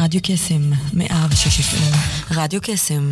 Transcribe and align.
רדיו 0.00 0.20
קסם, 0.22 0.70
מאה 0.92 1.26
ושש 1.30 1.60
FM. 1.60 1.96
רדיו 2.30 2.60
קסם, 2.62 3.10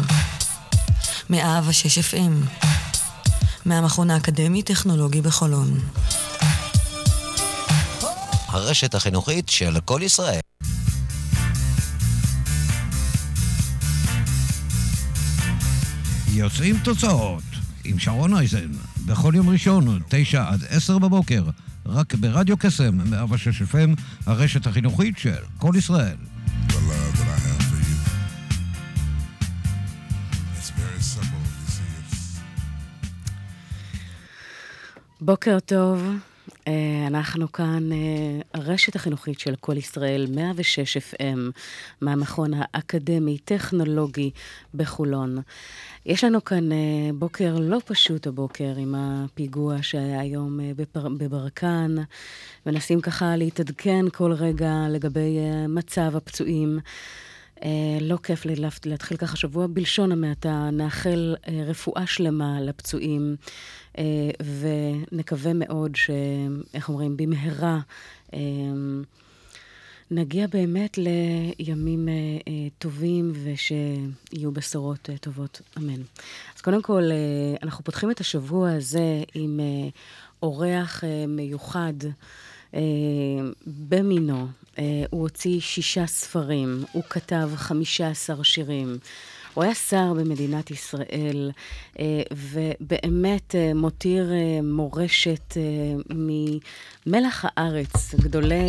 מאה 1.30 1.60
ושש 1.66 1.98
FM. 1.98 2.62
מהמכון 3.64 4.10
האקדמי-טכנולוגי 4.10 5.20
בחולון. 5.20 5.80
הרשת 8.48 8.94
החינוכית 8.94 9.48
של 9.48 9.80
כל 9.84 10.00
ישראל. 10.04 10.40
יוצאים 16.32 16.78
תוצאות 16.84 17.42
עם 17.84 17.98
שרון 17.98 18.36
אייזן, 18.36 18.72
בכל 19.06 19.32
יום 19.36 19.48
ראשון, 19.48 20.00
תשע 20.08 20.44
עד 20.48 20.64
עשר 20.68 20.98
בבוקר, 20.98 21.42
רק 21.86 22.14
ברדיו 22.14 22.56
קסם, 22.56 23.10
106 23.10 23.62
FM, 23.62 24.00
הרשת 24.26 24.66
החינוכית 24.66 25.18
של 25.18 25.42
כל 25.58 25.72
ישראל. 25.76 26.16
בוקר 35.26 35.60
טוב, 35.60 36.02
אה, 36.68 37.04
אנחנו 37.06 37.52
כאן, 37.52 37.92
אה, 37.92 38.40
הרשת 38.54 38.96
החינוכית 38.96 39.40
של 39.40 39.54
כל 39.60 39.76
ישראל, 39.76 40.26
106 40.34 40.96
FM, 40.96 41.38
מהמכון 42.00 42.50
האקדמי-טכנולוגי 42.56 44.30
בחולון. 44.74 45.38
יש 46.06 46.24
לנו 46.24 46.44
כאן 46.44 46.72
אה, 46.72 46.76
בוקר 47.14 47.56
לא 47.60 47.78
פשוט 47.86 48.26
הבוקר 48.26 48.72
עם 48.76 48.94
הפיגוע 48.98 49.76
שהיה 49.82 50.20
היום 50.20 50.60
בברקן. 51.18 51.94
מנסים 52.66 53.00
ככה 53.00 53.36
להתעדכן 53.36 54.04
כל 54.12 54.32
רגע 54.32 54.72
לגבי 54.90 55.38
מצב 55.68 56.16
הפצועים. 56.16 56.78
לא 58.00 58.16
כיף 58.22 58.44
לי 58.44 58.54
להתחיל 58.84 59.16
ככה 59.16 59.36
שבוע 59.36 59.66
בלשון 59.66 60.12
המעטה. 60.12 60.70
נאחל 60.72 61.34
רפואה 61.66 62.06
שלמה 62.06 62.60
לפצועים. 62.60 63.36
אה, 63.98 64.04
ונקווה 64.60 65.52
מאוד 65.54 65.96
ש... 65.96 66.10
איך 66.74 66.88
אומרים? 66.88 67.16
במהרה 67.16 67.78
אה, 68.34 68.40
נגיע 70.10 70.46
באמת 70.46 70.98
לימים 70.98 72.08
אה, 72.08 72.52
טובים 72.78 73.32
ושיהיו 73.44 74.52
בשורות 74.52 75.08
טובות. 75.20 75.60
אמן. 75.78 76.02
אז 76.56 76.60
קודם 76.60 76.82
כל, 76.82 77.02
אנחנו 77.62 77.84
פותחים 77.84 78.10
את 78.10 78.20
השבוע 78.20 78.72
הזה 78.72 79.22
עם 79.34 79.60
אורח 80.42 81.04
מיוחד. 81.28 81.94
במינו, 83.66 84.46
הוא 85.10 85.22
הוציא 85.22 85.60
שישה 85.60 86.06
ספרים, 86.06 86.84
הוא 86.92 87.02
כתב 87.02 87.50
חמישה 87.56 88.08
עשר 88.08 88.42
שירים. 88.42 88.98
הוא 89.56 89.64
היה 89.64 89.74
שר 89.74 90.12
במדינת 90.14 90.70
ישראל, 90.70 91.50
אה, 91.98 92.22
ובאמת 92.32 93.54
אה, 93.54 93.74
מותיר 93.74 94.32
אה, 94.32 94.62
מורשת 94.62 95.56
ממלח 96.10 97.44
הארץ, 97.48 98.14
גדולי... 98.14 98.68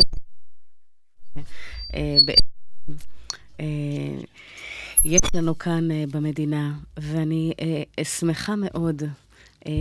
יש 5.04 5.20
לנו 5.34 5.58
כאן 5.58 5.88
במדינה, 6.10 6.72
ואני 6.96 7.52
שמחה 8.02 8.54
מאוד 8.56 9.02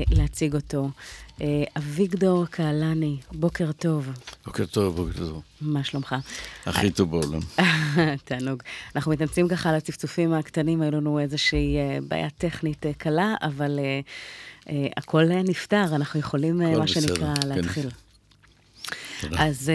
להציג 0.10 0.56
אותו. 0.56 0.90
אה, 1.42 1.64
אביגדור 1.78 2.46
קהלני, 2.46 3.18
בוקר 3.32 3.72
טוב. 3.72 4.10
בוקר 4.46 4.66
טוב, 4.66 4.96
בוקר 4.96 5.18
טוב. 5.18 5.42
מה 5.62 5.84
שלומך? 5.84 6.16
הכי 6.66 6.92
טוב 6.92 7.12
בעולם. 7.12 7.40
תענוג. 8.26 8.64
אנחנו 8.96 9.12
מתנצלים 9.12 9.48
ככה 9.48 9.70
על 9.70 9.76
הצפצופים 9.76 10.34
הקטנים, 10.34 10.82
היו 10.82 10.92
לנו 10.92 11.20
איזושהי 11.20 11.78
אה, 11.78 11.98
בעיה 12.08 12.30
טכנית 12.30 12.86
אה, 12.86 12.94
קלה, 12.94 13.36
אבל 13.42 13.80
הכל 14.98 15.26
נפתר, 15.26 15.96
אנחנו 15.96 16.20
יכולים, 16.20 16.58
מה 16.58 16.88
שנקרא, 16.88 17.36
כן. 17.36 17.48
להתחיל. 17.48 17.90
תודה. 19.22 19.46
אז 19.46 19.72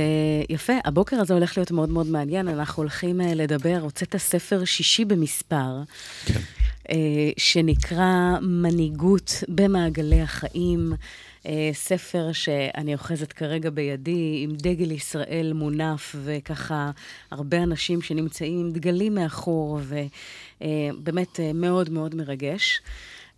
יפה, 0.48 0.72
הבוקר 0.84 1.16
הזה 1.16 1.34
הולך 1.34 1.56
להיות 1.56 1.70
מאוד 1.70 1.88
מאוד 1.88 2.06
מעניין, 2.06 2.48
אנחנו 2.48 2.82
הולכים 2.82 3.20
לדבר, 3.20 3.78
הוצאת 3.82 4.16
ספר 4.16 4.64
שישי 4.64 5.04
במספר. 5.04 5.82
כן. 6.24 6.40
שנקרא 7.36 8.38
מנהיגות 8.40 9.44
במעגלי 9.48 10.20
החיים. 10.20 10.92
אה, 11.46 11.70
ספר 11.72 12.32
שאני 12.32 12.94
אוחזת 12.94 13.32
כרגע 13.32 13.70
בידי, 13.70 14.40
עם 14.44 14.52
דגל 14.56 14.90
ישראל 14.90 15.52
מונף, 15.54 16.14
וככה 16.24 16.90
הרבה 17.30 17.62
אנשים 17.62 18.02
שנמצאים 18.02 18.60
עם 18.60 18.72
דגלים 18.72 19.14
מאחור, 19.14 19.80
ובאמת 20.60 21.40
אה, 21.40 21.52
מאוד 21.52 21.90
מאוד 21.90 22.14
מרגש. 22.14 22.80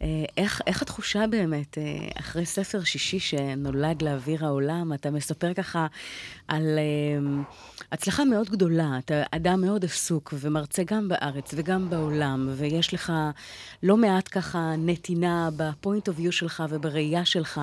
אה, 0.04 0.25
איך, 0.37 0.60
איך 0.66 0.82
התחושה 0.82 1.26
באמת, 1.31 1.78
אחרי 2.20 2.47
ספר 2.47 2.84
שישי 2.84 3.19
שנולד 3.19 4.03
לאוויר 4.03 4.44
העולם, 4.44 4.92
אתה 4.92 5.10
מספר 5.10 5.54
ככה 5.54 5.87
על 6.48 6.78
הצלחה 7.92 8.25
מאוד 8.25 8.50
גדולה, 8.50 8.98
אתה 8.98 9.22
אדם 9.31 9.60
מאוד 9.60 9.84
עסוק 9.84 10.34
ומרצה 10.41 10.82
גם 10.82 11.09
בארץ 11.09 11.54
וגם 11.56 11.91
בעולם, 11.91 12.48
ויש 12.56 12.94
לך 12.94 13.12
לא 13.82 13.97
מעט 13.97 14.28
ככה 14.32 14.75
נתינה 14.78 15.48
בפוינט 15.56 16.09
אוף 16.09 16.19
יו 16.19 16.32
שלך 16.32 16.64
ובראייה 16.70 17.25
שלך. 17.25 17.60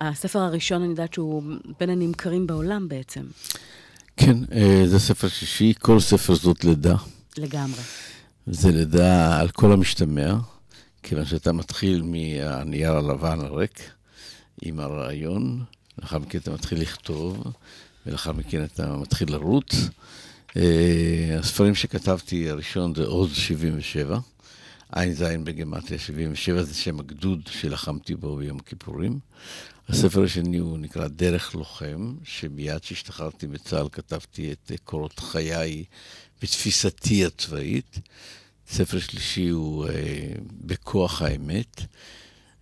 הספר 0.00 0.38
הראשון, 0.38 0.82
אני 0.82 0.90
יודעת 0.90 1.14
שהוא 1.14 1.42
בין 1.80 1.90
הנמכרים 1.90 2.46
בעולם 2.46 2.88
בעצם. 2.88 3.22
כן, 4.16 4.36
אה, 4.52 4.82
זה 4.86 4.98
ספר 4.98 5.28
שישי, 5.28 5.72
כל 5.78 6.00
ספר 6.00 6.34
זאת 6.34 6.64
לידה. 6.64 6.96
לגמרי. 7.38 7.82
זה 8.46 8.70
לידה 8.70 9.40
על 9.40 9.48
כל 9.48 9.72
המשתמע, 9.72 10.34
כיוון 11.02 11.24
שאתה 11.24 11.52
מתחיל 11.52 12.02
מהנייר 12.02 12.92
הלבן 12.92 13.40
הריק 13.40 13.90
עם 14.62 14.80
הרעיון, 14.80 15.64
לאחר 15.98 16.18
מכן 16.18 16.38
אתה 16.38 16.50
מתחיל 16.50 16.80
לכתוב, 16.80 17.44
ולאחר 18.06 18.32
מכן 18.32 18.64
אתה 18.64 18.96
מתחיל 18.96 19.32
לרוץ. 19.32 19.74
אה, 20.56 21.36
הספרים 21.38 21.74
שכתבתי, 21.74 22.50
הראשון 22.50 22.94
זה 22.94 23.04
עוז 23.04 23.32
77. 23.34 24.18
ע"ז 24.92 25.22
בגמטיה 25.44 25.98
77, 25.98 26.62
זה 26.62 26.74
שם 26.74 27.00
הגדוד 27.00 27.40
שלחמתי 27.50 28.14
בו 28.14 28.36
ביום 28.36 28.58
הכיפורים. 28.58 29.18
הספר 29.88 30.24
השני 30.24 30.58
הוא 30.58 30.78
נקרא 30.78 31.08
דרך 31.08 31.54
לוחם, 31.54 32.14
שמיד 32.24 32.78
כשהשתחררתי 32.78 33.46
בצה"ל 33.46 33.88
כתבתי 33.92 34.52
את 34.52 34.72
קורות 34.84 35.18
חיי 35.18 35.84
בתפיסתי 36.42 37.24
הצבאית. 37.24 37.98
ספר 38.68 38.98
שלישי 38.98 39.48
הוא 39.48 39.86
אה, 39.86 39.92
בכוח 40.52 41.22
האמת. 41.22 41.80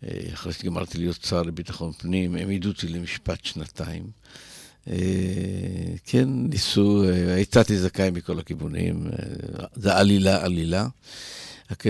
אה, 0.05 0.21
אחרי 0.33 0.53
שגמרתי 0.53 0.99
להיות 0.99 1.25
שר 1.25 1.43
לביטחון 1.43 1.93
פנים, 1.93 2.35
הם 2.35 2.49
העידו 2.49 2.69
אותי 2.69 2.89
למשפט 2.89 3.45
שנתיים. 3.45 4.11
אה, 4.91 4.97
כן, 6.05 6.29
ניסו, 6.29 7.05
אה, 7.05 7.41
הצעתי 7.41 7.79
זכאי 7.79 8.11
מכל 8.11 8.39
הכיוונים, 8.39 9.07
אה, 9.07 9.67
זה 9.75 9.97
עלילה, 9.97 10.45
עלילה. 10.45 10.87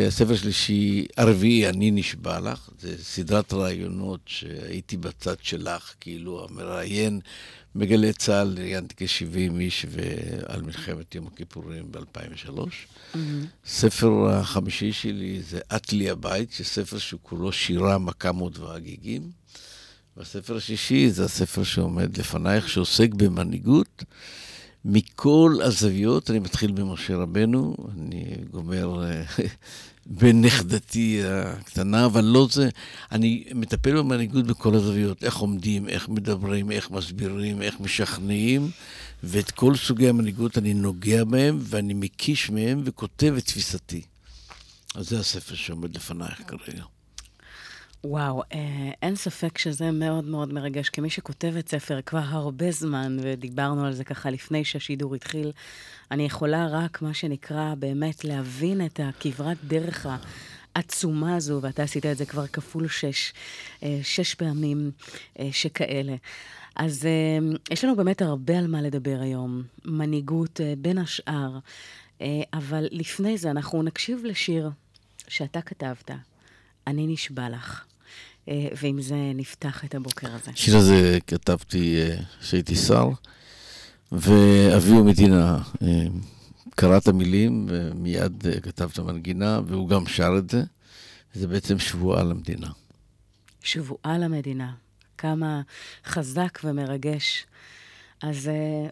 הספר 0.06 0.36
שלישי, 0.36 1.06
הרביעי, 1.16 1.68
אני 1.68 1.90
נשבע 1.90 2.40
לך, 2.40 2.70
זה 2.80 3.04
סדרת 3.04 3.52
רעיונות 3.52 4.20
שהייתי 4.26 4.96
בצד 4.96 5.36
שלך, 5.42 5.94
כאילו 6.00 6.46
המראיין 6.48 7.20
מגלה 7.74 8.12
צה"ל, 8.12 8.54
ראיינתי 8.58 8.94
כ-70 8.96 9.60
איש 9.60 9.86
על 10.46 10.62
מלחמת 10.62 11.14
יום 11.14 11.26
הכיפורים 11.26 11.92
ב-2003. 11.92 12.48
Mm-hmm. 12.48 13.18
ספר 13.66 14.28
החמישי 14.30 14.92
שלי 14.92 15.42
זה 15.42 15.60
"את 15.76 15.92
לי 15.92 16.10
הבית", 16.10 16.52
שספר 16.52 16.98
שכולו 16.98 17.52
שירה, 17.52 17.98
מכמות 17.98 18.58
והגיגים. 18.58 19.30
והספר 20.16 20.56
השישי 20.56 21.10
זה 21.10 21.24
הספר 21.24 21.62
שעומד 21.62 22.18
לפנייך, 22.18 22.68
שעוסק 22.68 23.14
במנהיגות. 23.14 24.04
מכל 24.84 25.58
הזוויות, 25.62 26.30
אני 26.30 26.38
מתחיל 26.38 26.72
במשה 26.72 27.16
רבנו, 27.16 27.76
אני 27.98 28.24
גומר 28.50 29.04
אה, 29.04 29.22
בנכדתי 30.06 31.20
הקטנה, 31.24 32.06
אבל 32.06 32.24
לא 32.24 32.48
זה, 32.50 32.68
אני 33.12 33.44
מטפל 33.54 33.98
במנהיגות 33.98 34.46
בכל 34.46 34.74
הזוויות, 34.74 35.24
איך 35.24 35.36
עומדים, 35.36 35.88
איך 35.88 36.08
מדברים, 36.08 36.70
איך 36.70 36.90
מסבירים, 36.90 37.62
איך 37.62 37.80
משכנעים, 37.80 38.70
ואת 39.22 39.50
כל 39.50 39.76
סוגי 39.76 40.08
המנהיגות 40.08 40.58
אני 40.58 40.74
נוגע 40.74 41.24
בהם, 41.24 41.58
ואני 41.62 41.94
מקיש 41.94 42.50
מהם 42.50 42.82
וכותב 42.84 43.34
את 43.38 43.44
תפיסתי. 43.46 44.02
אז 44.94 45.08
זה 45.08 45.20
הספר 45.20 45.54
שעומד 45.54 45.96
לפנייך 45.96 46.42
כרגע. 46.46 46.93
וואו, 48.06 48.42
אה, 48.52 48.90
אין 49.02 49.16
ספק 49.16 49.58
שזה 49.58 49.90
מאוד 49.90 50.24
מאוד 50.24 50.52
מרגש. 50.52 50.88
כמי 50.88 51.10
שכותבת 51.10 51.68
ספר 51.68 52.00
כבר 52.00 52.22
הרבה 52.22 52.70
זמן, 52.70 53.16
ודיברנו 53.20 53.86
על 53.86 53.92
זה 53.92 54.04
ככה 54.04 54.30
לפני 54.30 54.64
שהשידור 54.64 55.14
התחיל, 55.14 55.52
אני 56.10 56.26
יכולה 56.26 56.66
רק, 56.70 57.02
מה 57.02 57.14
שנקרא, 57.14 57.74
באמת 57.78 58.24
להבין 58.24 58.86
את 58.86 59.00
הכברת 59.02 59.56
דרך 59.64 60.06
העצומה 60.76 61.36
הזו, 61.36 61.58
ואתה 61.62 61.82
עשית 61.82 62.06
את 62.06 62.16
זה 62.16 62.26
כבר 62.26 62.46
כפול 62.46 62.88
שש, 62.88 63.32
שש 64.02 64.34
פעמים 64.34 64.90
שכאלה. 65.50 66.14
אז 66.76 67.08
יש 67.70 67.84
לנו 67.84 67.96
באמת 67.96 68.22
הרבה 68.22 68.58
על 68.58 68.66
מה 68.66 68.82
לדבר 68.82 69.18
היום. 69.20 69.62
מנהיגות 69.84 70.60
בין 70.78 70.98
השאר, 70.98 71.58
אבל 72.52 72.86
לפני 72.90 73.38
זה 73.38 73.50
אנחנו 73.50 73.82
נקשיב 73.82 74.20
לשיר 74.24 74.70
שאתה 75.28 75.62
כתבת, 75.62 76.10
אני 76.86 77.06
נשבע 77.06 77.48
לך. 77.48 77.84
ועם 78.48 79.02
זה 79.02 79.32
נפתח 79.34 79.84
את 79.84 79.94
הבוקר 79.94 80.34
הזה. 80.34 80.50
שיר 80.54 80.76
הזה 80.76 81.18
כתבתי 81.26 81.96
כשהייתי 82.40 82.76
שר, 82.76 83.08
ואבי 84.12 84.92
ומדינה 84.92 85.62
קרא 86.70 86.98
את 86.98 87.08
המילים 87.08 87.66
ומיד 87.68 88.46
כתב 88.62 88.90
את 88.92 88.98
המנגינה, 88.98 89.60
והוא 89.66 89.88
גם 89.88 90.06
שר 90.06 90.32
את 90.38 90.50
זה. 90.50 90.62
זה 91.34 91.46
בעצם 91.46 91.78
שבועה 91.78 92.22
למדינה. 92.22 92.68
שבועה 93.62 94.18
למדינה. 94.18 94.74
כמה 95.18 95.62
חזק 96.06 96.58
ומרגש. 96.64 97.46
אז 98.22 98.50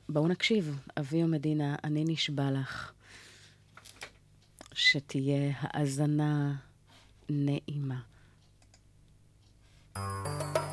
בואו 0.08 0.28
נקשיב. 0.28 0.78
אבי 0.98 1.24
ומדינה, 1.24 1.76
אני 1.84 2.04
נשבע 2.06 2.50
לך 2.50 2.92
שתהיה 4.74 5.52
האזנה 5.60 6.54
נעימה. 7.28 8.00
Música 9.94 10.71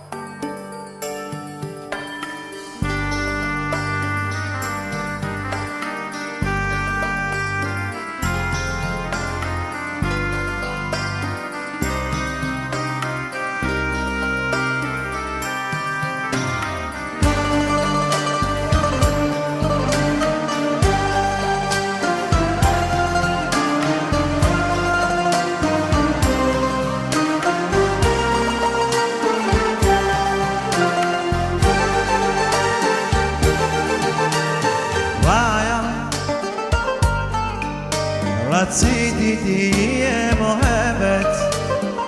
רציתי 39.31 39.71
תהיה 39.71 40.35
מאוהבת, 40.35 41.27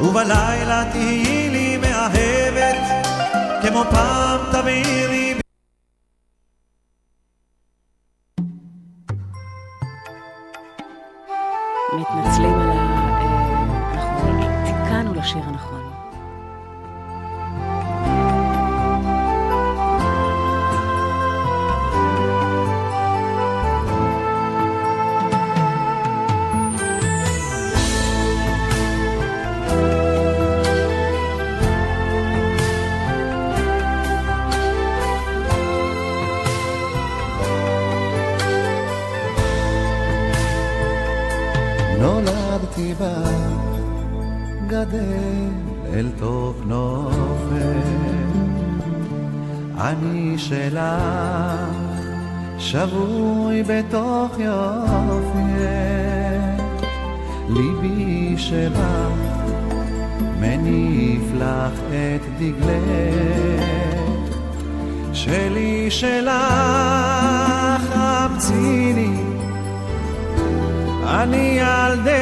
ובלילה 0.01 0.83
תהיי 0.91 1.49
לי 1.49 1.77
מאהבת, 1.77 2.77
כמו 3.61 3.83
פעם 3.91 4.39
תבעירי 4.51 5.33
מתנצלים 11.93 12.59
על 12.59 12.69
ה... 12.69 12.73
אה, 12.73 13.63
אנחנו 13.93 14.39
תיקנו 14.65 15.13
לשיר 15.13 15.41
הנכון. 15.43 15.90
שלך, 50.51 50.81
שבוי 52.57 53.63
בתוך 53.63 54.39
יופי. 54.39 55.41
ליבי 57.49 58.33
שלך, 58.37 58.79
מניף 60.39 61.21
לך 61.35 61.79
את 61.89 62.21
דגלך. 62.39 63.65
שלי 65.13 65.91
שלך, 65.91 66.31
המציני, 67.93 69.15
אני 71.03 71.59
ילדך. 71.59 72.20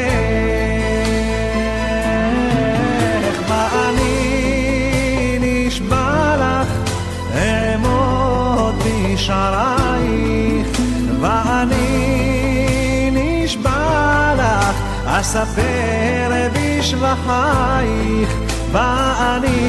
אספר 16.89 16.97
בשבחייך, 16.97 18.29
ואני 18.71 19.59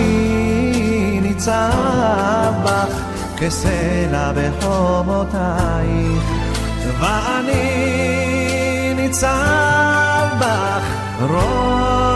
ניצב 1.23 2.53
בך 2.65 2.95
כסלע 3.37 4.33
בחומותייך, 4.35 6.25
ואני 7.01 7.65
ניצב 8.97 10.29
בך 10.41 10.85
ראש 11.21 12.10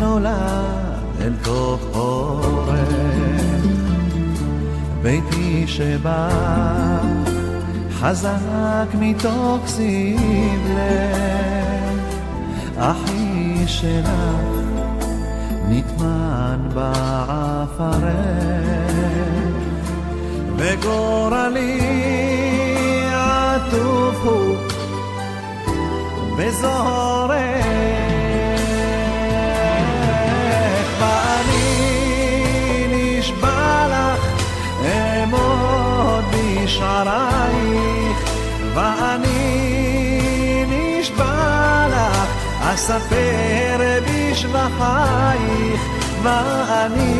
נולד 0.00 1.00
אל 1.20 1.32
תוך 1.42 1.80
אורך. 1.94 2.88
ביתי 5.02 5.64
שבא 5.66 6.28
חזק 7.92 8.86
מתוך 8.98 9.60
סבלך 9.66 10.90
אחי 12.76 13.62
שלך 13.66 14.10
נטמן 15.68 16.68
בעפרך 16.74 18.00
וגורלי 20.56 21.80
עטוף 23.14 24.16
הוא 24.24 24.56
וזורק 26.38 27.99
בשערייך 36.70 38.18
ואני 38.74 39.44
נשבע 40.68 41.86
לך 41.90 42.28
אספר 42.74 43.78
בשבחייך 44.06 45.80
ואני 46.22 47.14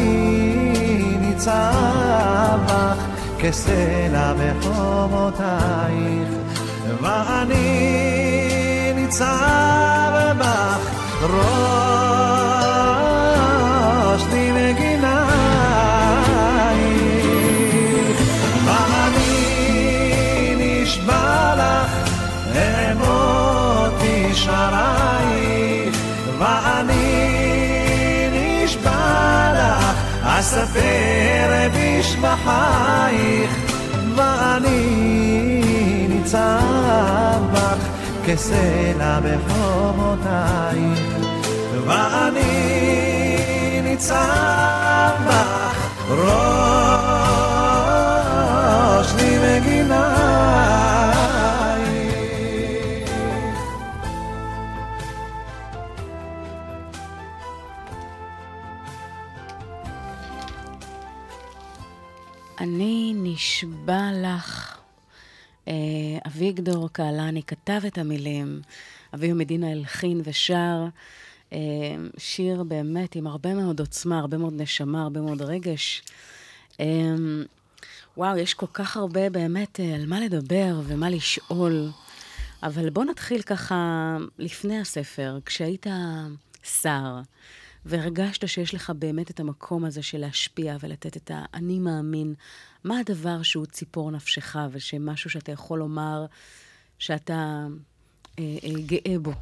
ניצב 1.20 2.58
בך 2.66 2.96
כסלע 3.38 4.32
בחומותייך 4.32 6.28
ואני 7.02 7.72
ניצב 8.94 10.32
בך 10.38 10.82
ראש 11.22 12.49
בשערייך 24.40 25.96
ואני 26.38 27.04
נשבע 28.32 29.52
לך? 29.54 29.96
אספר 30.24 31.68
בשבחייך 31.74 33.50
ואני 34.14 34.84
ניצב 36.08 37.40
בך? 37.52 37.82
כסלע 38.26 39.20
בחומותייך, 39.20 41.00
ואני 41.86 42.52
ניצב 43.82 45.14
בך? 45.26 45.76
ראש 46.10 46.28
לי 49.16 49.30
מגינה 49.38 50.29
אני 62.60 63.12
נשבע 63.16 64.10
לך. 64.22 64.78
אה, 65.68 65.72
אביגדור 66.26 66.88
קהלני 66.92 67.42
כתב 67.42 67.80
את 67.86 67.98
המילים, 67.98 68.60
אביהו 69.14 69.36
מדינה 69.36 69.70
הלחין 69.70 70.20
ושר. 70.24 70.86
אה, 71.52 71.58
שיר 72.18 72.62
באמת 72.62 73.16
עם 73.16 73.26
הרבה 73.26 73.54
מאוד 73.54 73.80
עוצמה, 73.80 74.18
הרבה 74.18 74.36
מאוד 74.38 74.52
נשמה, 74.56 75.02
הרבה 75.02 75.20
מאוד 75.20 75.42
רגש. 75.42 76.02
אה, 76.80 76.86
וואו, 78.16 78.36
יש 78.36 78.54
כל 78.54 78.66
כך 78.72 78.96
הרבה 78.96 79.30
באמת 79.30 79.80
על 79.80 80.06
מה 80.06 80.20
לדבר 80.20 80.80
ומה 80.84 81.10
לשאול. 81.10 81.90
אבל 82.62 82.90
בוא 82.90 83.04
נתחיל 83.04 83.42
ככה 83.42 84.16
לפני 84.38 84.80
הספר, 84.80 85.38
כשהיית 85.46 85.86
שר. 86.82 87.20
והרגשת 87.84 88.48
שיש 88.48 88.74
לך 88.74 88.92
באמת 88.98 89.30
את 89.30 89.40
המקום 89.40 89.84
הזה 89.84 90.02
של 90.02 90.18
להשפיע 90.18 90.76
ולתת 90.80 91.16
את 91.16 91.30
האני 91.34 91.78
מאמין, 91.78 92.34
מה 92.84 92.98
הדבר 92.98 93.42
שהוא 93.42 93.66
ציפור 93.66 94.10
נפשך 94.10 94.56
ושמשהו 94.72 95.30
שאתה 95.30 95.52
יכול 95.52 95.78
לומר 95.78 96.26
שאתה 96.98 97.66
אה, 98.38 98.56
אה, 98.64 98.80
גאה 98.86 99.18
בו? 99.18 99.32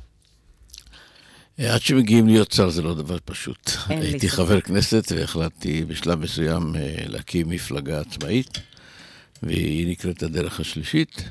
עד 1.59 1.81
שמגיעים 1.81 2.27
להיות 2.27 2.53
שר 2.53 2.71
זה 2.71 2.83
לא 2.83 2.95
דבר 2.95 3.17
פשוט. 3.25 3.71
הייתי 3.87 4.29
חבר 4.29 4.61
כנסת 4.61 5.13
והחלטתי 5.17 5.85
בשלב 5.85 6.21
מסוים 6.21 6.77
אה, 6.77 6.95
להקים 7.07 7.49
מפלגה 7.49 8.01
עצמאית, 8.01 8.59
והיא 9.43 9.91
נקראת 9.91 10.23
הדרך 10.23 10.61
השלישית. 10.61 11.31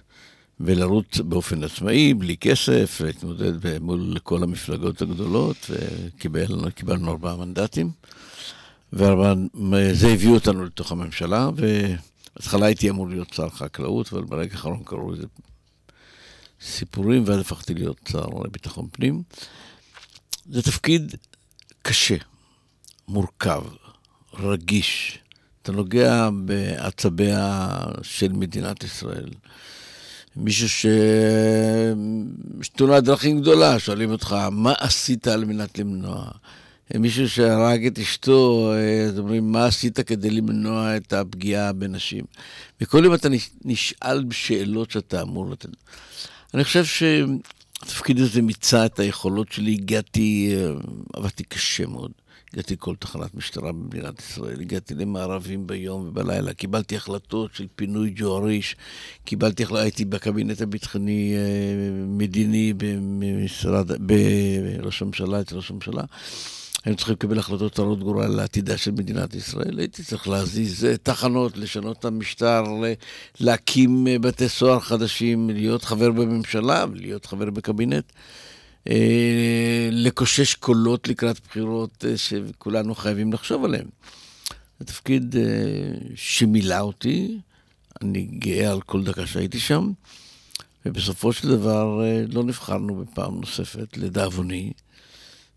ולרוץ 0.60 1.20
באופן 1.20 1.64
עצמאי, 1.64 2.14
בלי 2.14 2.38
כסף, 2.38 3.02
להתמודד 3.06 3.80
מול 3.82 4.18
כל 4.24 4.44
המפלגות 4.44 5.02
הגדולות, 5.02 5.58
וקיבלנו 5.70 7.12
ארבעה 7.12 7.36
מנדטים. 7.36 7.92
וזה 8.94 10.08
הביא 10.08 10.30
אותנו 10.30 10.66
לתוך 10.66 10.92
הממשלה, 10.92 11.50
ובהתחלה 11.56 12.66
הייתי 12.66 12.90
אמור 12.90 13.10
להיות 13.10 13.34
שר 13.34 13.50
חקלאות, 13.50 14.14
אבל 14.14 14.24
ברגע 14.24 14.52
האחרון 14.52 14.84
קראו 14.86 15.12
לזה 15.12 15.24
סיפורים, 16.62 17.24
ואז 17.26 17.40
הפכתי 17.40 17.74
להיות 17.74 18.10
שר 18.12 18.26
לביטחון 18.46 18.88
פנים. 18.92 19.24
זה 20.50 20.62
תפקיד 20.62 21.16
קשה, 21.82 22.16
מורכב, 23.08 23.64
רגיש. 24.34 25.20
אתה 25.62 25.72
נוגע 25.72 26.30
בעצביה 26.46 27.70
של 28.02 28.32
מדינת 28.32 28.84
ישראל. 28.84 29.30
מישהו 30.38 30.70
ש... 30.70 30.86
תאונת 32.76 33.04
דרכים 33.04 33.42
גדולה, 33.42 33.80
שואלים 33.80 34.12
אותך, 34.12 34.36
מה 34.52 34.74
עשית 34.80 35.28
על 35.28 35.46
מנת 35.46 35.80
למנוע? 35.80 36.26
מישהו 36.96 37.30
שהרג 37.30 37.86
את 37.86 38.00
אשתו, 38.00 38.72
אז 39.08 39.20
אומרים, 39.20 39.52
מה 39.52 39.66
עשית 39.66 40.00
כדי 40.00 40.30
למנוע 40.30 40.98
את 40.98 41.14
הפגיעה 41.14 41.74
בנשים? 41.74 42.26
וכל 42.82 43.02
יום 43.06 43.14
אתה 43.14 43.30
נשאל 43.66 44.24
בשאלות 44.24 44.92
שאתה 44.92 45.22
אמור 45.22 45.50
לתת. 45.52 45.70
אני 46.54 46.64
חושב 46.64 46.86
שהתפקיד 46.86 48.20
הזה 48.20 48.42
מיצה 48.42 48.86
את 48.86 49.00
היכולות 49.00 49.52
שלי, 49.52 49.74
הגעתי, 49.74 50.56
אה, 50.56 50.72
עבדתי 51.14 51.44
קשה 51.44 51.86
מאוד. 51.86 52.12
הגעתי 52.58 52.74
לכל 52.74 52.96
תחנת 53.00 53.36
משטרה 53.36 53.72
במדינת 53.72 54.20
ישראל, 54.20 54.62
הגעתי 54.62 54.96
למערבים 54.96 55.68
ביום 55.68 56.08
ובלילה, 56.08 56.54
קיבלתי 56.54 56.96
החלטות 56.96 57.54
של 57.54 57.68
פינוי 57.76 58.14
ג'ואריש, 58.16 58.76
קיבלתי 59.26 59.64
הייתי 59.72 60.06
בקבינט 60.06 60.62
הביטחוני-מדיני 60.62 62.68
אה, 62.68 62.74
במשרד, 62.78 63.92
בראש 64.00 65.02
הממשלה, 65.02 65.42
אצל 65.42 65.56
ראש 65.56 65.72
הממשלה. 65.72 66.04
היינו 66.86 66.98
צריכים 66.98 67.14
לקבל 67.14 67.40
החלטות 67.40 67.80
הרות 67.80 68.00
גורל 68.00 68.28
לעתידה 68.28 68.78
של 68.78 68.92
מדינת 68.92 69.36
ישראל. 69.36 69.80
הייתי 69.80 70.04
צריך 70.04 70.28
להזיז 70.28 70.86
אה, 70.86 70.98
תחנות, 70.98 71.58
לשנות 71.58 72.00
את 72.00 72.06
המשטר, 72.06 72.64
להקים 73.40 74.08
אה, 74.08 74.20
בתי 74.20 74.50
סוהר 74.50 74.80
חדשים, 74.80 75.50
להיות 75.50 75.84
חבר 75.84 76.12
בממשלה 76.12 76.86
ולהיות 76.92 77.26
חבר 77.26 77.50
בקבינט. 77.50 78.12
אה, 78.90 79.90
לקושש 79.92 80.54
קולות 80.54 81.08
לקראת 81.08 81.40
בחירות 81.48 82.06
אה, 82.08 82.18
שכולנו 82.18 82.96
חייבים 82.96 83.34
לחשוב 83.34 83.66
עליהן. 83.66 83.88
זה 84.80 84.86
תפקיד 84.86 85.36
אה, 85.36 85.44
שמילא 86.16 86.80
אותי, 86.80 87.38
אני 88.02 88.24
גאה 88.24 88.72
על 88.72 88.82
כל 88.82 89.04
דקה 89.04 89.28
שהייתי 89.28 89.60
שם, 89.60 89.92
ובסופו 90.86 91.34
של 91.34 91.48
דבר 91.48 92.02
לא 92.28 92.44
נבחרנו 92.44 92.96
בפעם 92.96 93.40
נוספת, 93.40 93.98
לדאבוני, 93.98 94.72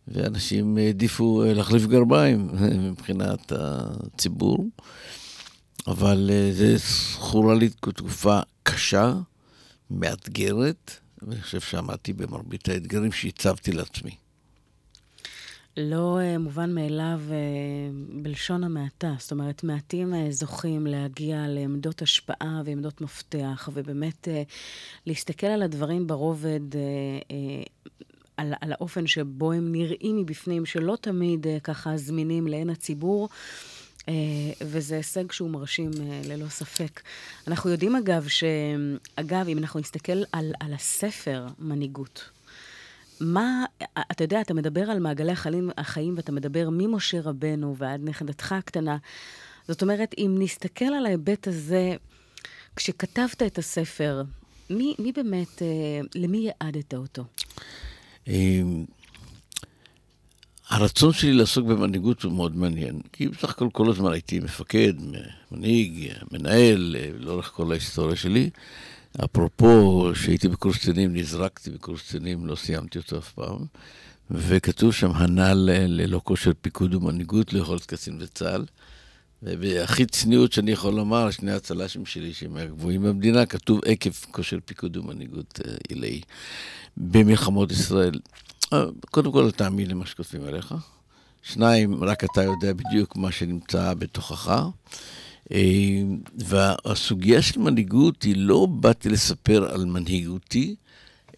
ואנשים 0.09 0.77
העדיפו 0.77 1.43
להחליף 1.47 1.87
גרביים 1.87 2.49
מבחינת 2.91 3.53
הציבור, 3.57 4.67
אבל 5.87 6.31
זה 6.53 6.77
זכורה 6.77 7.55
לי 7.55 7.69
תקופה 7.69 8.41
קשה, 8.63 9.15
מאתגרת, 9.91 11.01
ואני 11.23 11.43
חושב 11.43 11.61
שעמדתי 11.61 12.13
במרבית 12.13 12.69
האתגרים 12.69 13.13
שהצבתי 13.13 13.73
לעצמי. 13.73 14.11
לא 15.77 16.19
uh, 16.19 16.39
מובן 16.39 16.75
מאליו 16.75 17.21
uh, 17.29 18.23
בלשון 18.23 18.65
המעטה. 18.65 19.15
זאת 19.19 19.33
אומרת, 19.33 19.65
מעטים 19.65 20.15
uh, 20.15 20.17
זוכים 20.31 20.87
להגיע 20.87 21.45
לעמדות 21.49 22.03
השפעה 22.03 22.63
ועמדות 22.65 23.01
מפתח, 23.01 23.69
ובאמת 23.73 24.29
להסתכל 25.07 25.47
על 25.47 25.63
הדברים 25.63 26.07
ברובד, 26.07 26.61
על, 28.37 28.53
על 28.61 28.73
האופן 28.73 29.07
שבו 29.07 29.53
הם 29.53 29.73
נראים 29.73 30.17
מבפנים, 30.17 30.67
שלא 30.67 30.97
תמיד 31.01 31.47
ככה 31.63 31.97
זמינים 31.97 32.47
לעין 32.47 32.71
הציבור. 32.71 33.29
אה, 34.09 34.15
וזה 34.61 34.97
הישג 34.97 35.33
שהוא 35.33 35.51
מרשים 35.51 35.91
אה, 36.01 36.21
ללא 36.25 36.49
ספק. 36.49 37.01
אנחנו 37.47 37.71
יודעים 37.71 37.97
אגב, 37.97 38.29
שאגב, 38.29 39.49
אם 39.49 39.59
אנחנו 39.59 39.81
נסתכל 39.81 40.23
על, 40.33 40.53
על 40.61 40.75
הספר 40.75 41.47
מנהיגות, 41.59 42.31
מה, 43.21 43.65
אתה 44.11 44.25
יודע, 44.25 44.41
אתה 44.41 44.55
מדבר 44.55 44.91
על 44.91 44.99
מעגלי 44.99 45.33
החיים, 45.33 45.71
החיים 45.77 46.15
ואתה 46.17 46.33
מדבר 46.33 46.69
ממשה 46.73 47.21
רבנו 47.21 47.77
ועד 47.77 48.01
נכדתך 48.05 48.53
הקטנה. 48.53 48.97
זאת 49.69 49.83
אומרת, 49.83 50.15
אם 50.19 50.37
נסתכל 50.39 50.85
על 50.85 51.07
ההיבט 51.07 51.49
הזה, 51.49 51.93
כשכתבת 52.77 53.43
את 53.43 53.59
הספר, 53.59 54.23
מי, 54.71 54.95
מי 54.99 55.13
באמת, 55.13 55.63
אה, 55.63 56.01
למי 56.15 56.51
יעדת 56.63 56.95
אותו? 56.95 57.25
הרצון 60.71 61.13
שלי 61.13 61.33
לעסוק 61.33 61.67
במנהיגות 61.67 62.23
הוא 62.23 62.33
מאוד 62.33 62.57
מעניין, 62.57 63.01
כי 63.13 63.29
בסך 63.29 63.51
הכל 63.51 63.69
כל 63.73 63.91
הזמן 63.91 64.13
הייתי 64.13 64.41
מפקד, 64.41 64.93
מנהיג, 65.53 66.13
מנהל, 66.33 66.97
לאורך 67.19 67.53
כל 67.55 67.71
ההיסטוריה 67.71 68.17
שלי. 68.17 68.51
אפרופו, 69.25 70.11
שהייתי 70.15 70.49
בקורס 70.49 70.77
קצינים, 70.77 71.17
נזרקתי 71.17 71.71
בקורס 71.71 72.03
קצינים, 72.03 72.47
לא 72.47 72.57
סיימתי 72.57 72.99
אותו 72.99 73.19
אף 73.19 73.33
פעם. 73.33 73.59
וכתוב 74.31 74.93
שם, 74.93 75.11
הנ"ל 75.15 75.71
ללא 75.73 76.21
כושר 76.25 76.51
פיקוד 76.61 76.95
ומנהיגות, 76.95 77.53
לא 77.53 77.59
יכול 77.59 77.75
להיות 77.75 77.87
קצין 77.87 78.19
בצה"ל. 78.19 78.65
והכי 79.43 80.07
צניעות 80.07 80.53
שאני 80.53 80.71
יכול 80.71 80.95
לומר, 80.95 81.31
שני 81.31 81.53
הצל"שים 81.53 82.07
שלי, 82.07 82.33
שהם 82.33 82.55
מהגבוהים 82.55 83.03
במדינה, 83.03 83.47
כתוב 83.47 83.81
עקב 83.85 84.11
כושר 84.31 84.59
פיקוד 84.65 84.97
ומנהיגות 84.97 85.61
עילאי 85.89 86.21
במלחמות 86.97 87.73
ישראל. 87.73 88.13
קודם 89.11 89.33
כל, 89.33 89.51
תאמין 89.51 89.91
למה 89.91 90.07
שכותבים 90.07 90.43
עליך. 90.45 90.75
שניים, 91.43 92.05
רק 92.05 92.25
אתה 92.25 92.43
יודע 92.43 92.73
בדיוק 92.73 93.17
מה 93.17 93.33
שנמצא 93.33 93.95
בתוכך. 93.95 94.63
אה, 95.53 96.03
והסוגיה 96.35 97.43
של 97.43 97.61
מנהיגות 97.61 98.23
היא 98.23 98.35
לא 98.37 98.67
באתי 98.67 99.09
לספר 99.09 99.75
על 99.75 99.85
מנהיגותי, 99.85 100.75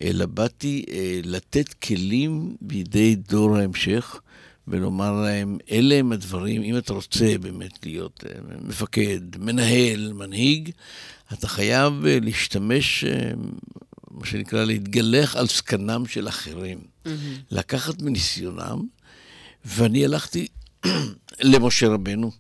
אלא 0.03 0.27
באתי 0.27 0.85
אה, 0.91 1.21
לתת 1.25 1.75
כלים 1.75 2.57
בידי 2.61 3.15
דור 3.15 3.57
ההמשך 3.57 4.21
ולומר 4.69 5.23
להם, 5.23 5.59
אלה 5.71 5.95
הם 5.95 6.13
הדברים, 6.13 6.63
אם 6.63 6.79
אתה 6.79 6.93
רוצה 6.93 7.35
באמת 7.41 7.87
להיות 7.87 8.25
אה, 8.27 8.41
מפקד, 8.63 9.21
מנהל, 9.39 10.13
מנהיג, 10.13 10.71
אתה 11.33 11.49
חייב 11.49 11.93
להשתמש 12.05 13.05
מה 14.13 14.27
שנקרא, 14.27 14.65
להתגלח 14.65 15.37
על 15.37 15.47
זקנם 15.47 16.07
של 16.07 16.29
אחרים. 16.29 16.79
Mm-hmm. 16.79 17.09
לקחת 17.51 18.03
מניסיונם, 18.03 18.83
ואני 19.65 20.05
הלכתי 20.05 20.47
למשה 21.41 21.89
רבנו, 21.89 22.31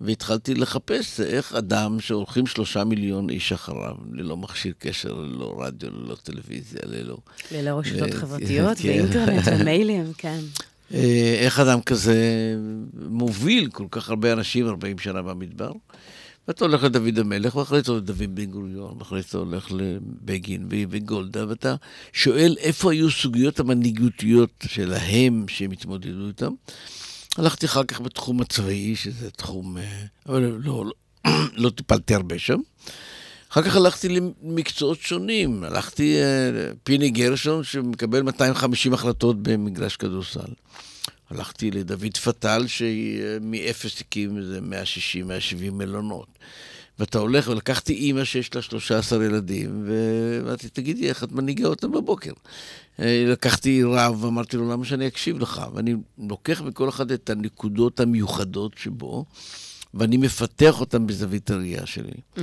והתחלתי 0.00 0.54
לחפש 0.54 1.20
איך 1.20 1.54
אדם 1.54 2.00
שהולכים 2.00 2.46
שלושה 2.46 2.84
מיליון 2.84 3.30
איש 3.30 3.52
אחריו, 3.52 3.94
ללא 4.12 4.36
מכשיר 4.36 4.72
קשר, 4.78 5.12
ללא 5.12 5.56
רדיו, 5.58 5.90
ללא 5.90 6.14
טלוויזיה, 6.14 6.80
ללא... 6.84 7.16
ללא 7.52 7.78
רשתות 7.78 8.14
חברתיות 8.14 8.78
כן. 8.82 8.88
ואינטרנט 8.88 9.44
ומיילים, 9.46 10.12
כן. 10.18 10.40
אה, 10.94 11.36
איך 11.38 11.60
אדם 11.60 11.82
כזה 11.82 12.16
מוביל 13.08 13.68
כל 13.70 13.86
כך 13.90 14.10
הרבה 14.10 14.32
אנשים 14.32 14.68
40 14.68 14.98
שנה 14.98 15.22
במדבר? 15.22 15.72
ואתה 16.48 16.64
הולך 16.64 16.82
לדוד 16.82 17.18
המלך, 17.18 17.56
ואחרי 17.56 17.82
זה 17.82 17.92
לדוד 17.92 18.34
בן 18.34 18.44
גוריון, 18.44 18.94
ואחרי 18.98 19.22
זה 19.30 19.38
הולך 19.38 19.72
לבגין 19.72 20.68
וגולדה, 20.90 21.48
ואתה 21.48 21.74
שואל 22.12 22.56
איפה 22.58 22.92
היו 22.92 23.10
סוגיות 23.10 23.60
המנהיגותיות 23.60 24.50
שלהם 24.66 25.44
שהם 25.48 25.70
התמודדו 25.70 26.28
איתם. 26.28 26.52
הלכתי 27.36 27.66
אחר 27.66 27.84
כך 27.84 28.00
בתחום 28.00 28.40
הצבאי, 28.40 28.96
שזה 28.96 29.30
תחום... 29.30 29.78
אה, 29.78 30.04
אבל 30.26 30.42
לא, 30.64 30.84
לא, 30.86 30.92
לא 31.62 31.70
טיפלתי 31.70 32.14
הרבה 32.14 32.38
שם. 32.38 32.60
אחר 33.52 33.62
כך 33.62 33.76
הלכתי 33.76 34.08
למקצועות 34.08 35.00
שונים. 35.00 35.64
הלכתי, 35.64 36.16
אה, 36.16 36.70
פיני 36.82 37.10
גרשון, 37.10 37.64
שמקבל 37.64 38.22
250 38.22 38.94
החלטות 38.94 39.42
במגרש 39.42 39.96
כדורסל. 39.96 40.52
הלכתי 41.30 41.70
לדוד 41.70 42.16
פטל, 42.16 42.66
שמאפס 42.66 44.00
הקים 44.00 44.38
איזה 44.38 44.58
160-170 44.58 45.70
מלונות. 45.72 46.26
ואתה 46.98 47.18
הולך, 47.18 47.48
ולקחתי 47.48 47.92
אימא 47.92 48.24
שיש 48.24 48.54
לה 48.54 48.62
13 48.62 49.24
ילדים, 49.24 49.86
ואמרתי, 49.86 50.68
תגידי, 50.68 51.08
איך 51.08 51.24
את 51.24 51.32
מנהיגה 51.32 51.66
אותם 51.66 51.92
בבוקר? 51.92 52.32
אה, 53.00 53.24
לקחתי 53.28 53.82
רב, 53.82 54.24
אמרתי 54.24 54.56
לו, 54.56 54.72
למה 54.72 54.84
שאני 54.84 55.06
אקשיב 55.06 55.38
לך? 55.38 55.62
ואני 55.74 55.94
לוקח 56.18 56.60
מכל 56.60 56.88
אחד 56.88 57.10
את 57.10 57.30
הנקודות 57.30 58.00
המיוחדות 58.00 58.78
שבו. 58.78 59.24
ואני 59.94 60.16
מפתח 60.16 60.80
אותם 60.80 61.06
בזווית 61.06 61.50
הראייה 61.50 61.86
שלי. 61.86 62.10
Mm-hmm. 62.10 62.40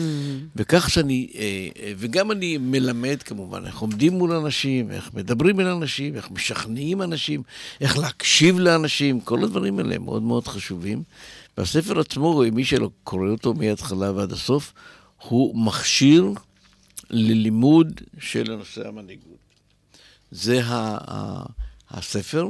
וכך 0.55 0.89
שאני, 0.89 1.31
אה, 1.36 1.67
אה, 1.79 1.93
וגם 1.98 2.31
אני 2.31 2.58
מלמד 2.58 3.24
כמובן, 3.24 3.65
איך 3.65 3.79
עומדים 3.79 4.13
מול 4.13 4.31
אנשים, 4.31 4.91
איך 4.91 5.13
מדברים 5.13 5.60
אל 5.60 5.67
אנשים, 5.67 6.15
איך 6.15 6.31
משכנעים 6.31 7.01
אנשים, 7.01 7.43
איך 7.81 7.98
להקשיב 7.98 8.60
לאנשים, 8.60 9.22
כל 9.22 9.43
הדברים 9.43 9.79
האלה 9.79 9.96
הם 9.96 10.05
מאוד 10.05 10.24
מאוד 10.24 10.48
חשובים. 10.48 11.03
והספר 11.58 12.00
עצמו, 12.00 12.43
מי 12.51 12.65
שלא 12.65 12.89
קורא 13.03 13.29
אותו 13.29 13.53
מההתחלה 13.53 14.12
ועד 14.12 14.31
הסוף, 14.31 14.74
הוא 15.17 15.65
מכשיר 15.65 16.34
ללימוד 17.10 18.01
של 18.20 18.51
הנושא 18.51 18.88
המנהיגות. 18.88 19.38
זה 20.31 20.62
הספר. 21.89 22.48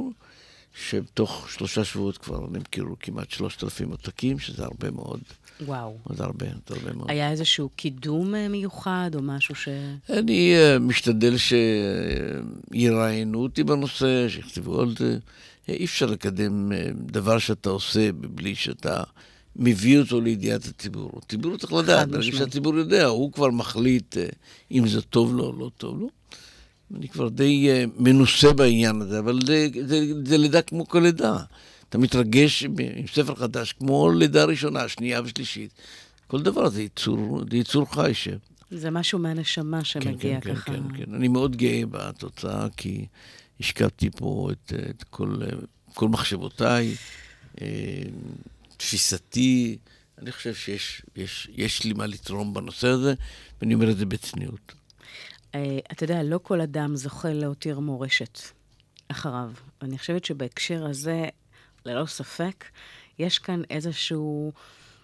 שתוך 0.74 1.48
שלושה 1.50 1.84
שבועות 1.84 2.18
כבר 2.18 2.46
נמכרו 2.50 2.96
כמעט 3.00 3.30
שלושת 3.30 3.64
אלפים 3.64 3.90
עותקים, 3.90 4.38
שזה 4.38 4.64
הרבה 4.64 4.90
מאוד. 4.90 5.20
וואו. 5.60 5.98
עוד 6.04 6.20
הרבה, 6.20 6.46
עוד 6.46 6.78
הרבה 6.78 6.92
מאוד. 6.92 7.10
היה 7.10 7.30
איזשהו 7.30 7.68
קידום 7.76 8.34
אה, 8.34 8.48
מיוחד 8.48 9.10
או 9.14 9.22
משהו 9.22 9.54
ש... 9.54 9.68
אני 10.10 10.54
uh, 10.54 10.78
משתדל 10.78 11.34
שיראיינו 12.72 13.42
אותי 13.42 13.64
בנושא, 13.64 14.28
שיכתבו 14.28 14.74
עוד... 14.74 14.96
Uh, 14.96 15.02
אי 15.68 15.84
אפשר 15.84 16.06
לקדם 16.06 16.72
דבר 16.94 17.38
שאתה 17.38 17.70
עושה 17.70 18.12
בלי 18.12 18.54
שאתה 18.54 19.02
מביא 19.56 19.98
אותו 19.98 20.20
לידיעת 20.20 20.64
הציבור. 20.64 21.10
הציבור 21.22 21.56
צריך 21.56 21.72
לדעת, 21.72 22.08
ברגע 22.08 22.36
שהציבור 22.36 22.76
יודע, 22.76 23.06
הוא 23.06 23.32
כבר 23.32 23.50
מחליט 23.50 24.16
אם 24.70 24.88
זה 24.88 25.02
טוב 25.02 25.34
לו 25.34 25.44
או 25.44 25.52
לא 25.52 25.70
טוב 25.76 26.00
לו. 26.00 26.08
אני 26.96 27.08
כבר 27.08 27.28
די 27.28 27.68
uh, 27.68 27.90
מנוסה 28.02 28.52
בעניין 28.52 29.00
הזה, 29.00 29.18
אבל 29.18 29.40
זה, 29.46 29.68
זה, 29.86 30.24
זה 30.24 30.38
לידה 30.38 30.62
כמו 30.62 30.88
כל 30.88 30.98
לידה. 30.98 31.36
אתה 31.88 31.98
מתרגש 31.98 32.64
עם 32.64 33.06
ספר 33.14 33.34
חדש, 33.34 33.72
כמו 33.72 34.12
לידה 34.12 34.44
ראשונה, 34.44 34.88
שנייה 34.88 35.20
ושלישית. 35.24 35.70
כל 36.26 36.42
דבר 36.42 36.68
זה 36.68 36.82
ייצור, 36.82 37.42
זה 37.50 37.56
ייצור 37.56 37.94
חי 37.94 38.14
ש... 38.14 38.28
זה 38.70 38.90
משהו 38.90 39.18
מהנשמה 39.18 39.84
שמגיע 39.84 40.40
כן, 40.40 40.40
כן, 40.40 40.54
ככה. 40.54 40.64
כן, 40.64 40.82
כן, 40.96 41.04
כן. 41.04 41.14
אני 41.14 41.28
מאוד 41.28 41.56
גאה 41.56 41.82
בתוצאה, 41.90 42.66
כי 42.76 43.06
השקעתי 43.60 44.10
פה 44.10 44.48
את, 44.52 44.72
את 44.90 45.04
כל, 45.10 45.36
כל 45.94 46.08
מחשבותיי, 46.08 46.94
אה, 47.62 47.66
תפיסתי. 48.76 49.78
אני 50.18 50.32
חושב 50.32 50.54
שיש 50.54 51.02
יש, 51.16 51.48
יש 51.56 51.84
לי 51.84 51.92
מה 51.92 52.06
לתרום 52.06 52.54
בנושא 52.54 52.88
הזה, 52.88 53.14
ואני 53.60 53.74
אומר 53.74 53.90
את 53.90 53.96
זה 53.98 54.06
בצניעות. 54.06 54.72
אה, 55.54 55.78
אתה 55.92 56.04
יודע, 56.04 56.22
לא 56.22 56.40
כל 56.42 56.60
אדם 56.60 56.96
זוכה 56.96 57.32
להותיר 57.32 57.80
מורשת 57.80 58.38
אחריו. 59.08 59.50
אני 59.82 59.98
חושבת 59.98 60.24
שבהקשר 60.24 60.86
הזה, 60.86 61.24
ללא 61.86 62.06
ספק, 62.06 62.64
יש 63.18 63.38
כאן 63.38 63.62
איזשהו, 63.70 64.52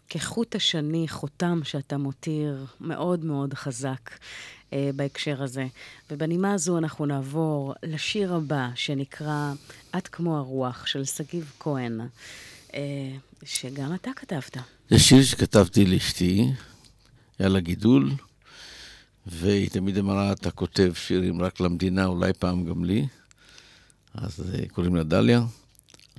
כחוט 0.08 0.54
השני, 0.54 1.08
חותם 1.08 1.60
שאתה 1.64 1.96
מותיר 1.96 2.66
מאוד 2.80 3.24
מאוד 3.24 3.54
חזק 3.54 4.10
אה, 4.72 4.90
בהקשר 4.96 5.42
הזה. 5.42 5.66
ובנימה 6.10 6.52
הזו 6.54 6.78
אנחנו 6.78 7.06
נעבור 7.06 7.74
לשיר 7.82 8.34
הבא, 8.34 8.68
שנקרא 8.74 9.52
"את 9.98 10.08
כמו 10.08 10.36
הרוח" 10.36 10.86
של 10.86 11.04
שגיב 11.04 11.52
כהן, 11.60 12.00
אה, 12.74 12.80
שגם 13.44 13.94
אתה 13.94 14.10
כתבת. 14.16 14.56
זה 14.90 14.98
שיר 14.98 15.22
שכתבתי 15.22 15.84
לאשתי, 15.86 16.50
היה 17.38 17.48
לה 17.48 17.60
גידול. 17.60 18.10
והיא 19.30 19.70
תמיד 19.70 19.98
אמרה, 19.98 20.32
אתה 20.32 20.50
כותב 20.50 20.92
שירים 20.94 21.42
רק 21.42 21.60
למדינה, 21.60 22.06
אולי 22.06 22.32
פעם 22.32 22.64
גם 22.64 22.84
לי. 22.84 23.06
אז 24.14 24.40
uh, 24.40 24.68
קוראים 24.72 24.96
לה 24.96 25.02
דליה. 25.02 25.42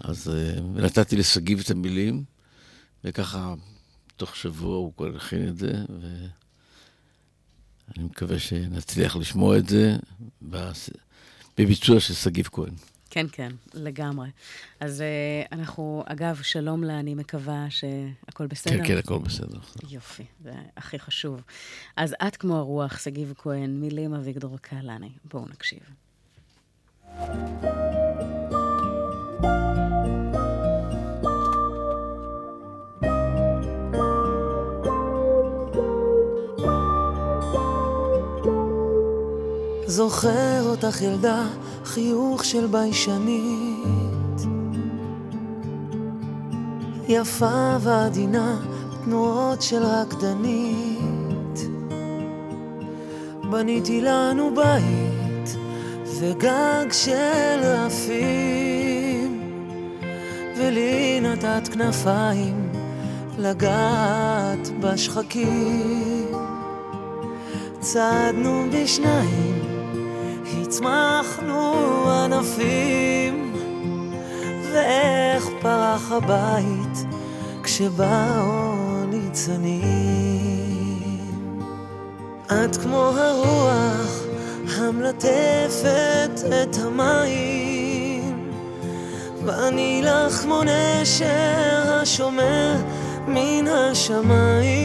אז 0.02 0.28
uh, 0.28 0.82
נתתי 0.82 1.16
לשגיב 1.16 1.60
את 1.60 1.72
המילים, 1.72 2.24
וככה, 3.04 3.54
תוך 4.18 4.36
שבוע 4.36 4.78
הוא 4.78 4.94
כבר 4.98 5.16
הכין 5.16 5.48
את 5.48 5.58
זה, 5.58 5.72
ואני 7.90 8.06
מקווה 8.06 8.40
שנצליח 8.40 9.16
לשמוע 9.16 9.58
את 9.58 9.70
זה 9.70 9.98
בביצוע 11.58 12.00
של 12.00 12.14
שגיב 12.14 12.50
כהן. 12.52 12.74
כן, 13.10 13.26
כן, 13.32 13.52
לגמרי. 13.74 14.30
אז 14.80 15.04
uh, 15.04 15.48
אנחנו, 15.52 16.04
אגב, 16.06 16.40
שלום 16.44 16.84
לה, 16.84 17.00
אני 17.00 17.16
מקווה 17.16 17.66
שהכל 17.70 18.48
בסדר. 18.48 18.78
כן, 18.78 18.88
כן, 18.88 18.98
הכל 18.98 19.18
בסדר. 19.18 19.60
יופי, 19.90 20.26
זה 20.44 20.54
הכי 20.78 21.00
חשוב. 21.00 21.42
אז 21.98 22.16
את 22.28 22.38
כמו 22.38 22.58
הרוח, 22.58 23.00
שגיב 23.00 23.34
כהן, 23.38 23.80
מילים 23.80 24.14
אביגדור 24.14 24.58
קהלני. 24.58 25.10
בואו 25.26 25.46
נקשיב. 25.46 25.80
זוכר 39.88 40.64
אותך 40.64 41.02
ילדה 41.02 41.48
חיוך 41.94 42.46
של 42.46 42.68
ביישנית. 42.68 44.42
יפה 47.08 47.78
ועדינה, 47.80 48.58
תנועות 49.06 49.62
של 49.62 49.84
רקדנית. 49.84 51.60
בניתי 53.52 54.02
לנו 54.02 54.52
בית 54.56 55.58
וגג 56.20 56.92
של 56.92 57.60
רפים. 57.64 59.42
ולי 60.58 61.20
נתת 61.22 61.68
כנפיים 61.74 62.70
לגעת 63.38 64.70
בשחקים. 64.80 66.28
צעדנו 67.80 68.66
בשניים 68.74 69.59
הצמחנו 70.70 71.74
ענפים, 72.10 73.54
ואיך 74.74 75.50
פרח 75.62 76.12
הבית 76.12 77.06
כשבאו 77.64 79.06
ניצנים. 79.08 79.80
את 82.46 82.78
כמו 82.78 82.98
הרוח 82.98 84.24
המלטפת 84.78 86.40
את 86.48 86.78
המים, 86.84 88.52
ואני 89.46 90.02
לך 90.04 90.34
כמו 90.34 90.62
נשר 90.64 92.00
השומר 92.02 92.76
מן 93.28 93.68
השמיים, 93.68 94.78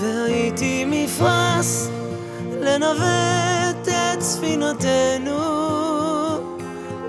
והייתי 0.00 0.84
מפרש 0.84 1.88
לנווט 2.60 3.55
ספינתנו, 4.36 5.38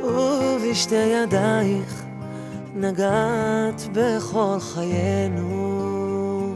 ובשתי 0.03 0.95
ידייך 0.95 2.03
נגעת 2.75 3.87
בכל 3.91 4.57
חיינו. 4.59 6.55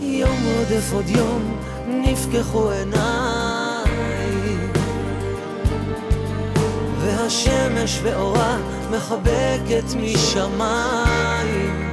יום 0.00 0.38
עודף 0.58 0.92
עוד 0.92 1.08
יום 1.08 1.56
נפקחו 1.88 2.70
עיניי, 2.70 3.82
השמש 7.26 8.00
ואורה 8.02 8.58
מחבקת 8.90 9.84
משמיים. 10.00 11.92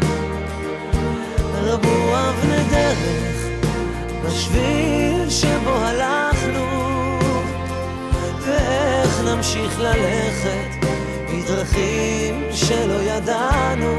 רבו 1.64 2.18
אבני 2.18 2.64
דרך 2.72 3.46
בשביל 4.26 5.30
שבו 5.30 5.76
הלכנו, 5.76 6.89
ואיך 8.60 9.22
נמשיך 9.26 9.80
ללכת 9.80 10.86
בדרכים 11.28 12.44
שלא 12.52 13.02
ידענו. 13.02 13.96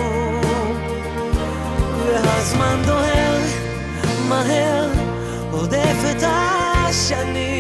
והזמן 2.06 2.82
דוהר 2.86 3.38
מהר, 4.28 4.88
עודף 5.50 5.96
את 6.10 6.22
השנים, 6.88 7.52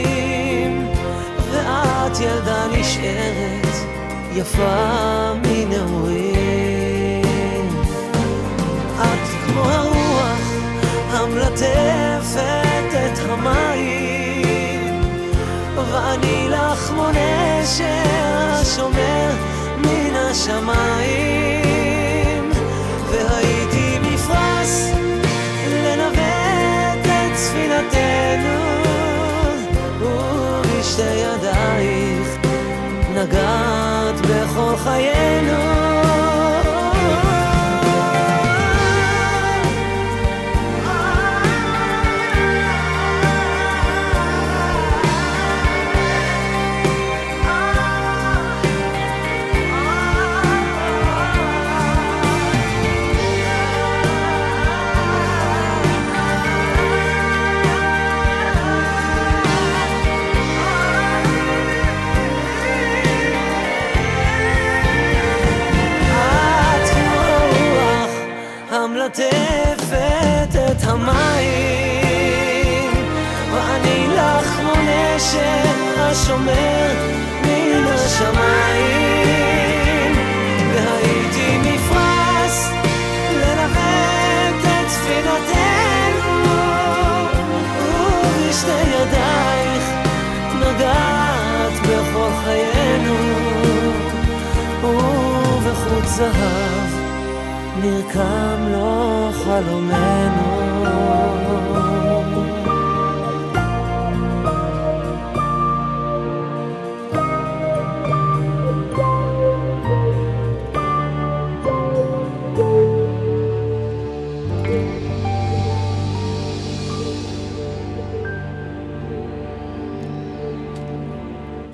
ואת 1.52 2.20
ילדה 2.20 2.66
נשארת, 2.72 3.74
יפה 4.34 5.32
מנעורים. 5.42 6.80
את 8.98 9.28
כמו 9.46 9.62
הרוח 9.62 10.40
המלטפת 11.10 12.69
בכל 34.70 34.76
חיינו. 34.76 35.79
ובחוט 95.90 96.08
זהב 96.08 96.88
נרקם 97.82 98.68
לו 98.72 99.30
חלומנו. 99.32 100.60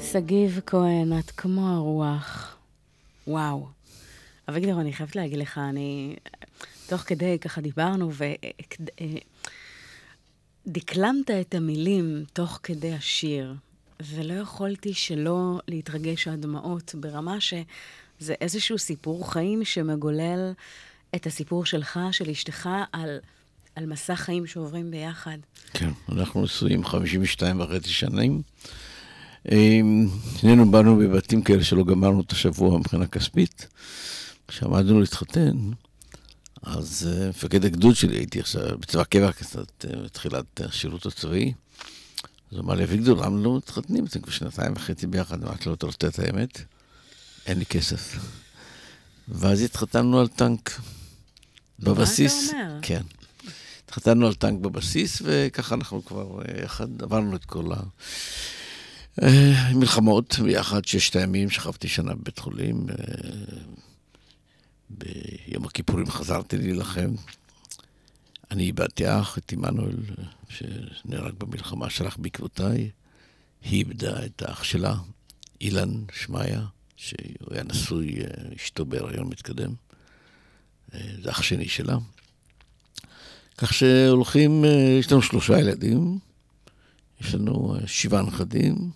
שגיב 0.01 0.61
כהן, 0.67 1.19
את 1.19 1.31
כמו 1.31 1.69
הרוח. 1.69 2.57
וואו. 3.27 3.76
אביגדור, 4.49 4.81
אני 4.81 4.93
חייבת 4.93 5.17
להגיד 5.17 5.39
לך, 5.39 5.59
אני... 5.59 6.17
תוך 6.87 7.01
כדי 7.01 7.39
ככה 7.39 7.61
דיברנו, 7.61 8.11
ודקלמת 10.67 11.31
את 11.31 11.55
המילים 11.55 12.25
תוך 12.33 12.61
כדי 12.63 12.93
השיר, 12.93 13.55
ולא 14.01 14.35
יכולתי 14.35 14.95
שלא 14.95 15.61
להתרגש 15.69 16.29
עד 16.29 16.41
דמעות, 16.41 16.95
ברמה 16.95 17.41
שזה 17.41 18.35
איזשהו 18.41 18.79
סיפור 18.79 19.33
חיים 19.33 19.65
שמגולל 19.65 20.53
את 21.15 21.27
הסיפור 21.27 21.67
שלך, 21.67 22.01
של 22.13 22.31
אשתך, 22.31 22.69
על, 22.93 23.19
על 23.75 23.87
מסע 23.87 24.17
חיים 24.17 24.47
שעוברים 24.47 24.91
ביחד. 24.91 25.39
כן, 25.73 25.91
אנחנו 26.09 26.43
נשואים 26.43 26.85
52 26.85 27.61
וחצי 27.61 27.89
שנים. 27.89 28.43
אמ, 29.53 30.07
שנינו 30.37 30.71
באנו 30.71 30.97
בבתים 30.97 31.43
כאלה 31.43 31.65
שלא 31.65 31.85
גמרנו 31.85 32.21
את 32.21 32.33
השבוע 32.33 32.79
מבחינה 32.79 33.07
כספית. 33.07 33.69
כשעמדנו 34.49 35.01
להתחתן, 35.01 35.57
אז 36.63 37.09
uh, 37.11 37.29
מפקד 37.29 37.65
הגדוד 37.65 37.97
שלי, 37.97 38.17
הייתי 38.17 38.41
עכשיו 38.41 38.79
בצבא 38.79 39.05
קבע 39.05 39.33
קצת, 39.33 39.85
uh, 39.85 39.97
בתחילת 40.05 40.61
השירות 40.61 41.07
הצבאי, 41.07 41.53
אז 42.51 42.57
הוא 42.57 42.65
אמר 42.65 42.75
לי, 42.75 42.85
אביגדור, 42.85 43.23
למה 43.23 43.43
לא 43.43 43.57
מתחתנים? 43.57 44.05
אתם 44.05 44.21
כבר 44.21 44.33
שנתיים 44.33 44.73
וחצי 44.77 45.07
ביחד, 45.07 45.43
אמרתי 45.43 45.69
לו, 45.69 45.75
אתה 45.75 45.87
רוצה 45.87 46.09
את 46.09 46.19
האמת? 46.19 46.61
אין 47.47 47.59
לי 47.59 47.67
כסף. 47.67 48.19
ואז 49.29 49.63
התחתנו 49.63 50.21
על 50.21 50.29
טנק 50.29 50.81
בבסיס. 51.79 52.53
מה 52.53 52.61
אתה 52.61 52.69
אומר? 52.69 52.79
כן. 52.83 53.03
התחתנו 53.85 54.27
על 54.27 54.35
טנק 54.35 54.61
בבסיס, 54.61 55.23
וככה 55.25 55.75
אנחנו 55.75 56.05
כבר 56.05 56.41
uh, 56.41 56.65
יחד 56.65 57.03
עברנו 57.03 57.37
את 57.37 57.45
כל 57.45 57.71
המלחמות 59.17 60.39
ביחד, 60.43 60.85
ששת 60.85 61.17
הימים, 61.17 61.51
שכבתי 61.51 61.89
שנה 61.89 62.15
בבית 62.15 62.39
חולים. 62.39 62.87
ביום 64.91 65.65
הכיפורים 65.65 66.11
חזרתי 66.11 66.57
להילחם. 66.59 67.15
אני 68.51 68.63
איבדתי 68.63 69.09
אח, 69.09 69.39
את 69.39 69.53
עמנואל, 69.53 69.97
שנהרג 70.49 71.35
במלחמה, 71.39 71.91
שלח 71.91 72.17
בעקבותיי. 72.17 72.91
היא 73.63 73.79
איבדה 73.79 74.25
את 74.27 74.43
האח 74.43 74.65
שלה, 74.65 74.95
אילן 75.61 76.05
שמעיה, 76.13 76.63
שהוא 76.97 77.19
היה 77.51 77.63
נשוי, 77.63 78.17
אשתו 78.57 78.85
בהיריון 78.85 79.29
מתקדם. 79.29 79.75
זה 80.93 81.31
אח 81.31 81.43
שני 81.43 81.69
שלה. 81.69 81.97
כך 83.59 83.75
שהולכים, 83.75 84.65
יש 85.01 85.13
לנו 85.13 85.23
שלושה 85.23 85.59
ילדים, 85.59 86.19
יש 87.21 87.35
לנו 87.35 87.77
שבעה 87.87 88.23
נכדים. 88.23 88.91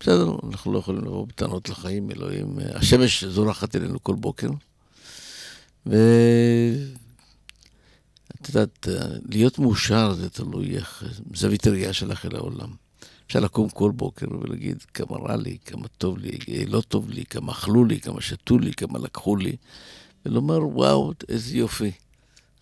בסדר, 0.00 0.36
אנחנו 0.50 0.72
לא 0.72 0.78
יכולים 0.78 1.04
לבוא 1.04 1.26
בטענות 1.26 1.68
לחיים, 1.68 2.10
אלוהים. 2.10 2.58
השמש 2.74 3.24
זורחת 3.24 3.76
אלינו 3.76 4.02
כל 4.02 4.14
בוקר. 4.14 4.48
ואת 5.86 5.98
יודעת, 8.48 8.88
להיות 9.28 9.58
מאושר 9.58 10.12
זה 10.14 10.30
תלוי 10.30 10.76
איך, 10.76 11.04
זווית 11.34 11.66
הראייה 11.66 11.92
שלך 11.92 12.26
אל 12.26 12.36
העולם. 12.36 12.74
אפשר 13.26 13.40
לקום 13.40 13.68
כל 13.68 13.90
בוקר 13.90 14.26
ולהגיד 14.40 14.82
כמה 14.94 15.16
רע 15.16 15.36
לי, 15.36 15.58
כמה 15.64 15.88
טוב 15.88 16.18
לי, 16.18 16.66
לא 16.66 16.80
טוב 16.80 17.10
לי, 17.10 17.24
כמה 17.24 17.52
אכלו 17.52 17.84
לי, 17.84 18.00
כמה 18.00 18.20
שתו 18.20 18.58
לי, 18.58 18.72
כמה 18.72 18.98
לקחו 18.98 19.36
לי, 19.36 19.56
ולומר, 20.26 20.66
וואו, 20.66 21.12
איזה 21.28 21.56
יופי. 21.56 21.92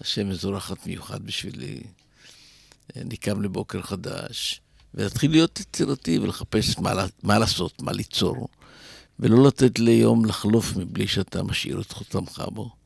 השם 0.01 0.33
זורחת 0.33 0.87
מיוחד 0.87 1.27
בשבילי. 1.27 1.81
אני 2.97 3.17
קם 3.17 3.43
לבוקר 3.43 3.83
חדש, 3.83 4.61
ולהתחיל 4.95 5.31
להיות 5.31 5.61
יצירתי 5.61 6.19
ולחפש 6.19 6.79
מה, 6.79 7.07
מה 7.23 7.39
לעשות, 7.39 7.83
מה 7.83 7.93
ליצור, 7.93 8.49
ולא 9.21 9.47
לתת 9.47 9.79
ליום 9.79 10.25
לחלוף 10.25 10.77
מבלי 10.77 11.07
שאתה 11.07 11.43
משאיר 11.43 11.81
את 11.81 11.93
חותמך 11.93 12.43
בו. 12.53 12.78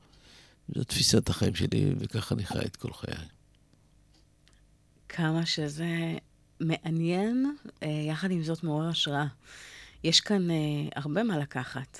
זו 0.74 0.84
תפיסת 0.84 1.28
החיים 1.28 1.54
שלי, 1.54 1.94
וככה 1.98 2.34
אני 2.34 2.44
חי 2.44 2.58
את 2.58 2.76
כל 2.76 2.92
חיי. 2.92 3.14
כמה 5.08 5.46
שזה 5.46 6.16
מעניין, 6.60 7.56
אה, 7.82 7.88
יחד 8.08 8.30
עם 8.30 8.42
זאת 8.42 8.64
מעורר 8.64 8.88
השראה. 8.88 9.26
יש 10.04 10.20
כאן 10.20 10.50
אה, 10.50 10.56
הרבה 10.96 11.22
מה 11.22 11.38
לקחת. 11.38 11.98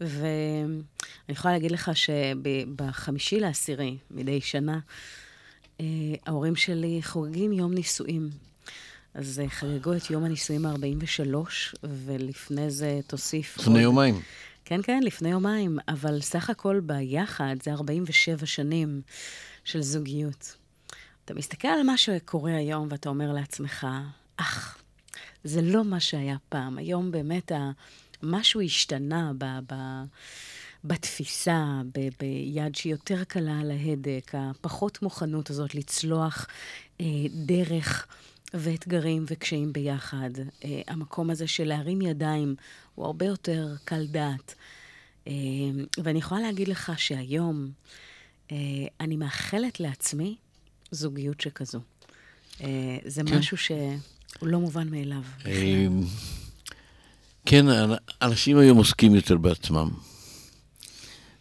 ואני 0.00 0.82
יכולה 1.28 1.54
להגיד 1.54 1.70
לך 1.70 1.90
שבחמישי 1.94 3.40
לעשירי, 3.40 3.96
מדי 4.10 4.40
שנה, 4.40 4.78
אה, 5.80 5.86
ההורים 6.26 6.56
שלי 6.56 7.00
חוגגים 7.02 7.52
יום 7.52 7.74
נישואים. 7.74 8.30
אז 9.14 9.42
חגגו 9.48 9.92
את 9.96 10.10
יום 10.10 10.24
הנישואים 10.24 10.66
ה-43, 10.66 11.36
ולפני 11.82 12.70
זה 12.70 13.00
תוסיף... 13.06 13.58
לפני 13.58 13.74
עוד... 13.74 13.82
יומיים. 13.82 14.20
כן, 14.64 14.82
כן, 14.82 15.02
לפני 15.02 15.30
יומיים, 15.30 15.78
אבל 15.88 16.20
סך 16.20 16.50
הכל 16.50 16.80
ביחד 16.80 17.56
זה 17.62 17.72
47 17.72 18.46
שנים 18.46 19.02
של 19.64 19.82
זוגיות. 19.82 20.56
אתה 21.24 21.34
מסתכל 21.34 21.68
על 21.68 21.82
מה 21.82 21.96
שקורה 21.96 22.56
היום 22.56 22.88
ואתה 22.90 23.08
אומר 23.08 23.32
לעצמך, 23.32 23.86
אך, 24.36 24.78
זה 25.44 25.62
לא 25.62 25.84
מה 25.84 26.00
שהיה 26.00 26.36
פעם. 26.48 26.78
היום 26.78 27.10
באמת 27.10 27.52
ה... 27.52 27.70
משהו 28.22 28.60
השתנה 28.60 29.32
ב... 29.38 29.44
ב... 29.44 29.74
בתפיסה, 30.84 31.64
ב... 31.94 32.08
ביד 32.20 32.74
שהיא 32.74 32.92
יותר 32.92 33.24
קלה 33.24 33.60
על 33.60 33.70
ההדק, 33.70 34.32
הפחות 34.34 35.02
מוכנות 35.02 35.50
הזאת 35.50 35.74
לצלוח 35.74 36.46
אה, 37.00 37.06
דרך 37.30 38.06
ואתגרים 38.54 39.24
וקשיים 39.28 39.72
ביחד. 39.72 40.30
אה, 40.64 40.82
המקום 40.88 41.30
הזה 41.30 41.46
של 41.46 41.64
להרים 41.64 42.02
ידיים 42.02 42.54
הוא 42.94 43.06
הרבה 43.06 43.26
יותר 43.26 43.74
קל 43.84 44.06
דעת. 44.06 44.54
אה, 45.28 45.32
ואני 46.02 46.18
יכולה 46.18 46.40
להגיד 46.40 46.68
לך 46.68 46.92
שהיום 46.96 47.70
אה, 48.52 48.56
אני 49.00 49.16
מאחלת 49.16 49.80
לעצמי 49.80 50.36
זוגיות 50.90 51.40
שכזו. 51.40 51.80
אה, 52.60 52.98
זה 53.04 53.22
כן. 53.26 53.38
משהו 53.38 53.56
שהוא 53.56 53.98
לא 54.42 54.60
מובן 54.60 54.88
מאליו. 54.88 55.22
כן, 57.46 57.66
אנשים 58.22 58.58
היום 58.58 58.78
עוסקים 58.78 59.14
יותר 59.14 59.36
בעצמם, 59.36 59.90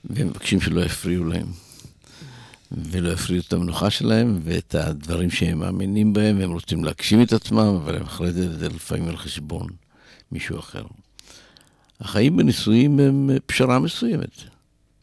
והם 0.05 0.27
מבקשים 0.27 0.61
שלא 0.61 0.81
יפריעו 0.81 1.23
להם. 1.23 1.47
ולא 2.73 3.09
יפריעו 3.09 3.43
את 3.47 3.53
המנוחה 3.53 3.89
שלהם 3.89 4.39
ואת 4.43 4.75
הדברים 4.75 5.31
שהם 5.31 5.59
מאמינים 5.59 6.13
בהם, 6.13 6.39
והם 6.39 6.51
רוצים 6.51 6.83
להגשים 6.83 7.21
את 7.21 7.33
עצמם, 7.33 7.79
אבל 7.83 7.95
הם 7.95 8.01
אחרי 8.03 8.31
זה, 8.31 8.57
זה 8.57 8.69
לפעמים 8.69 9.07
על 9.07 9.17
חשבון 9.17 9.67
מישהו 10.31 10.59
אחר. 10.59 10.83
החיים 11.99 12.37
בנישואים 12.37 12.99
הם 12.99 13.29
פשרה 13.45 13.79
מסוימת. 13.79 14.37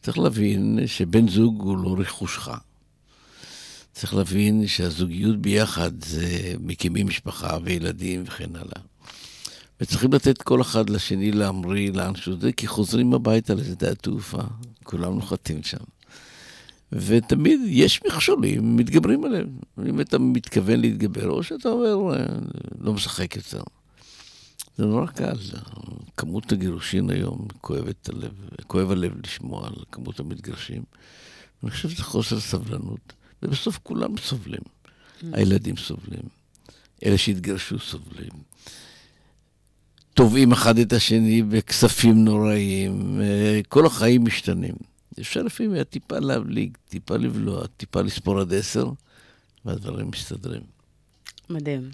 צריך 0.01 0.17
להבין 0.17 0.79
שבן 0.85 1.27
זוג 1.27 1.61
הוא 1.61 1.77
לא 1.77 1.95
רכושך. 1.99 2.49
צריך 3.93 4.13
להבין 4.13 4.67
שהזוגיות 4.67 5.37
ביחד 5.37 5.91
זה 6.03 6.53
מקימים 6.59 7.07
משפחה 7.07 7.57
וילדים 7.63 8.23
וכן 8.27 8.55
הלאה. 8.55 8.81
וצריכים 9.81 10.13
לתת 10.13 10.41
כל 10.41 10.61
אחד 10.61 10.89
לשני 10.89 11.31
להמריא 11.31 11.91
לאן 11.91 12.15
שהוא 12.15 12.37
זה, 12.41 12.51
כי 12.51 12.67
חוזרים 12.67 13.13
הביתה 13.13 13.53
לשדה 13.53 13.91
התעופה, 13.91 14.41
כולם 14.83 15.15
נוחתים 15.15 15.63
שם. 15.63 15.77
ותמיד 16.91 17.59
יש 17.65 18.01
מכשולים, 18.07 18.77
מתגברים 18.77 19.23
עליהם. 19.23 19.49
אם 19.85 20.01
אתה 20.01 20.19
מתכוון 20.19 20.79
להתגבר, 20.79 21.29
או 21.29 21.43
שאתה 21.43 21.69
אומר, 21.69 22.13
אה, 22.13 22.25
לא 22.79 22.93
משחק 22.93 23.35
יותר. 23.35 23.61
זה 24.77 24.85
נורא 24.85 25.05
קל, 25.05 25.35
כמות 26.17 26.51
הגירושין 26.51 27.09
היום, 27.09 27.47
כואבת 27.61 28.09
הלב, 28.09 28.31
כואב 28.67 28.91
הלב 28.91 29.11
לשמוע 29.23 29.67
על 29.67 29.73
כמות 29.91 30.19
המתגרשים. 30.19 30.83
אני 31.63 31.71
חושב 31.71 31.89
שזה 31.89 32.03
חוסר 32.03 32.39
סבלנות, 32.39 33.13
ובסוף 33.43 33.79
כולם 33.83 34.17
סובלים. 34.17 34.61
Mm. 34.61 35.25
הילדים 35.33 35.77
סובלים, 35.77 36.23
אלה 37.05 37.17
שהתגרשו 37.17 37.79
סובלים. 37.79 38.31
תובעים 40.13 40.51
אחד 40.51 40.77
את 40.79 40.93
השני 40.93 41.43
בכספים 41.43 42.25
נוראיים, 42.25 43.21
אה, 43.21 43.59
כל 43.69 43.85
החיים 43.85 44.25
משתנים. 44.25 44.75
אפשר 45.19 45.41
לפעמים 45.41 45.83
טיפה 45.83 46.19
להבליג, 46.19 46.77
טיפה 46.89 47.17
לבלוע, 47.17 47.67
טיפה 47.77 48.01
לספור 48.01 48.39
עד 48.39 48.53
עשר, 48.53 48.89
והדברים 49.65 50.09
מסתדרים. 50.09 50.61
מדהים. 51.49 51.91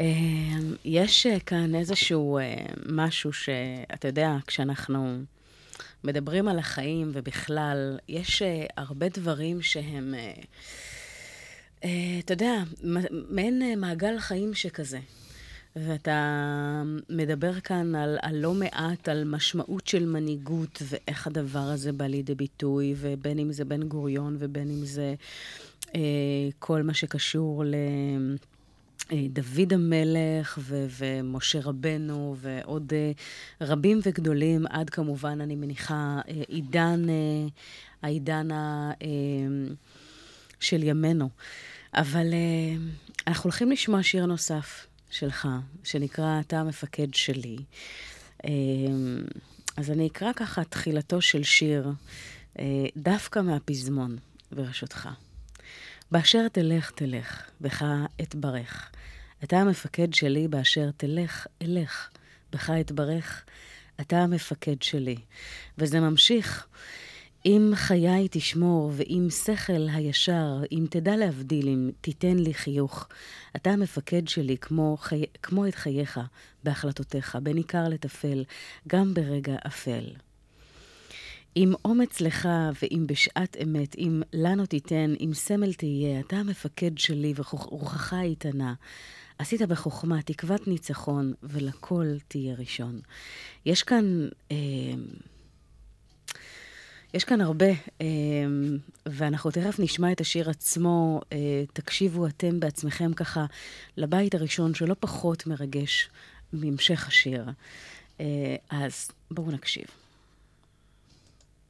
אמ, 0.00 0.74
יש 0.84 1.26
אה, 1.26 1.40
כאן 1.40 1.74
איזשהו 1.74 2.38
אה, 2.38 2.66
משהו 2.86 3.32
שאתה 3.32 4.08
יודע, 4.08 4.36
כשאנחנו 4.46 5.18
מדברים 6.04 6.48
על 6.48 6.58
החיים 6.58 7.10
ובכלל, 7.14 7.98
יש 8.08 8.42
אה, 8.42 8.66
הרבה 8.76 9.08
דברים 9.08 9.62
שהם, 9.62 10.14
אתה 11.78 12.32
יודע, 12.32 12.62
מעין 13.30 13.80
מעגל 13.80 14.18
חיים 14.18 14.54
שכזה. 14.54 14.98
ואתה 15.76 16.82
מדבר 17.10 17.60
כאן 17.60 17.94
על, 17.94 18.18
על 18.22 18.36
לא 18.36 18.54
מעט, 18.54 19.08
על 19.08 19.24
משמעות 19.24 19.86
של 19.86 20.06
מנהיגות 20.06 20.82
ואיך 20.88 21.26
הדבר 21.26 21.58
הזה 21.58 21.92
בא 21.92 22.06
לידי 22.06 22.34
ביטוי, 22.34 22.94
ובין 22.96 23.38
אם 23.38 23.52
זה 23.52 23.64
בן 23.64 23.82
גוריון 23.82 24.36
ובין 24.38 24.70
אם 24.70 24.84
זה 24.84 25.14
אה, 25.94 26.00
כל 26.58 26.82
מה 26.82 26.94
שקשור 26.94 27.64
ל... 27.64 27.74
אה, 29.12 29.26
המלך 29.70 30.58
ו- 30.62 30.86
ומשה 30.98 31.58
רבנו 31.62 32.36
ועוד 32.38 32.92
uh, 32.92 33.64
רבים 33.64 34.00
וגדולים, 34.02 34.66
עד 34.66 34.90
כמובן, 34.90 35.40
אני 35.40 35.56
מניחה, 35.56 36.20
uh, 36.24 36.30
עידן, 36.48 37.04
uh, 37.04 37.50
העידן 38.02 38.48
uh, 38.50 39.04
של 40.60 40.82
ימינו. 40.82 41.28
אבל 41.94 42.26
uh, 42.30 43.26
אנחנו 43.26 43.42
הולכים 43.44 43.70
לשמוע 43.70 44.02
שיר 44.02 44.26
נוסף 44.26 44.86
שלך, 45.10 45.48
שנקרא 45.84 46.40
"אתה 46.40 46.60
המפקד 46.60 47.14
שלי". 47.14 47.56
Uh, 48.42 48.48
אז 49.76 49.90
אני 49.90 50.06
אקרא 50.06 50.32
ככה 50.32 50.64
תחילתו 50.64 51.20
של 51.20 51.42
שיר, 51.42 51.92
uh, 52.54 52.60
דווקא 52.96 53.38
מהפזמון, 53.38 54.16
ברשותך. 54.52 55.08
באשר 56.10 56.48
תלך, 56.48 56.90
תלך, 56.90 57.50
בך 57.60 57.84
אתברך. 58.22 58.90
אתה 59.44 59.56
המפקד 59.56 60.14
שלי 60.14 60.48
באשר 60.48 60.90
תלך, 60.96 61.46
אלך, 61.62 62.08
בך 62.52 62.70
אתברך. 62.70 63.44
אתה 64.00 64.18
המפקד 64.18 64.82
שלי. 64.82 65.16
וזה 65.78 66.00
ממשיך. 66.00 66.66
אם 67.48 67.72
חיי 67.74 68.28
תשמור, 68.30 68.92
ואם 68.96 69.26
שכל 69.30 69.86
הישר, 69.92 70.62
אם 70.72 70.86
תדע 70.90 71.16
להבדיל, 71.16 71.68
אם 71.68 71.90
תיתן 72.00 72.36
לי 72.36 72.54
חיוך, 72.54 73.08
אתה 73.56 73.70
המפקד 73.70 74.28
שלי 74.28 74.58
כמו, 74.58 74.96
חי... 75.00 75.24
כמו 75.42 75.66
את 75.66 75.74
חייך 75.74 76.20
בהחלטותיך, 76.64 77.38
בין 77.42 77.56
עיקר 77.56 77.88
לטפל, 77.88 78.44
גם 78.88 79.14
ברגע 79.14 79.56
אפל. 79.66 80.04
אם 81.56 81.72
אומץ 81.84 82.20
לך 82.20 82.48
ואם 82.82 83.04
בשעת 83.06 83.56
אמת, 83.62 83.96
אם 83.98 84.22
לנו 84.32 84.66
תיתן, 84.66 85.14
אם 85.20 85.30
סמל 85.34 85.72
תהיה, 85.72 86.20
אתה 86.20 86.36
המפקד 86.36 86.98
שלי 86.98 87.34
ורוחך 87.36 88.14
איתנה. 88.22 88.74
עשית 89.38 89.62
בחוכמה 89.62 90.22
תקוות 90.22 90.68
ניצחון, 90.68 91.32
ולכל 91.42 92.06
תהיה 92.28 92.54
ראשון. 92.54 93.00
יש 93.66 93.82
כאן... 93.82 94.28
אה, 94.52 94.56
יש 97.14 97.24
כאן 97.24 97.40
הרבה, 97.40 97.70
אה, 98.00 98.06
ואנחנו 99.06 99.50
תכף 99.50 99.78
נשמע 99.78 100.12
את 100.12 100.20
השיר 100.20 100.50
עצמו. 100.50 101.20
אה, 101.32 101.64
תקשיבו 101.72 102.26
אתם 102.26 102.60
בעצמכם 102.60 103.12
ככה 103.12 103.46
לבית 103.96 104.34
הראשון, 104.34 104.74
שלא 104.74 104.94
פחות 105.00 105.46
מרגש 105.46 106.08
מהמשך 106.52 107.08
השיר. 107.08 107.44
אה, 108.20 108.56
אז 108.70 109.10
בואו 109.30 109.50
נקשיב. 109.50 109.86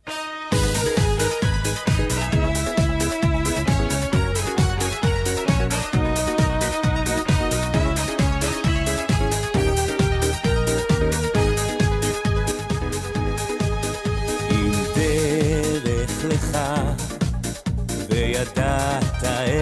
וידעת 0.07 2.08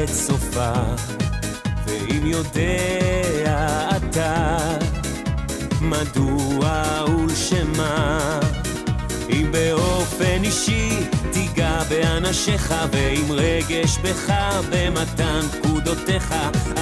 את 0.07 0.11
סופה, 0.12 0.73
ואם 1.87 2.27
יודע 2.27 3.88
אתה 3.97 4.57
מדוע 5.81 6.83
ולשמה 7.09 8.40
אם 9.29 9.53
באופן 9.53 10.45
אישי 10.45 10.90
תיגע 11.33 11.83
באנשיך, 11.88 12.75
ועם 12.92 13.33
רגש 13.33 13.99
בך 13.99 14.33
במתן 14.71 15.40
פקודותיך, 15.53 16.35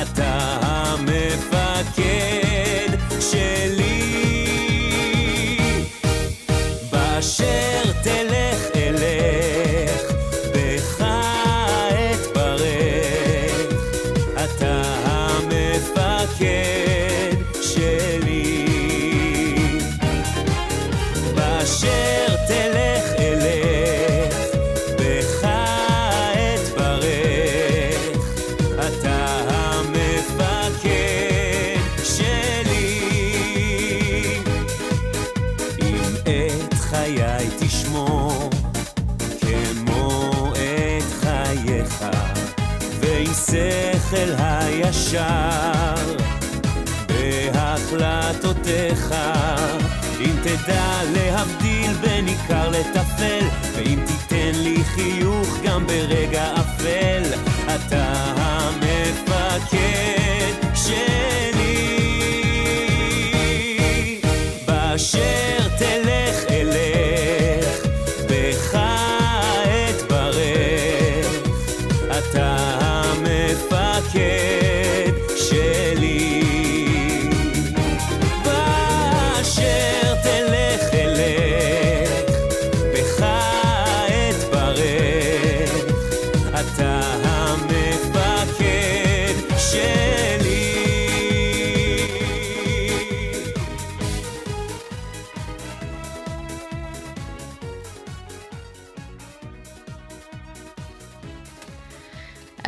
אתה 0.03 0.59
המפקד 0.63 1.99
שלי. 3.21 4.44
בהחלטותיך, 48.65 49.15
אם 50.21 50.37
תדע 50.43 51.01
להבדיל 51.13 51.93
בין 51.93 52.27
עיקר 52.27 52.69
לטפל, 52.69 53.47
ואם 53.77 53.99
תיתן 54.07 54.53
לי 54.55 54.85
חיוך 54.85 55.59
גם 55.65 55.87
ברגע 55.87 56.55
אפל, 56.55 57.23
אתה 57.75 58.13
המפקד 58.37 59.75
שלי. 60.75 61.44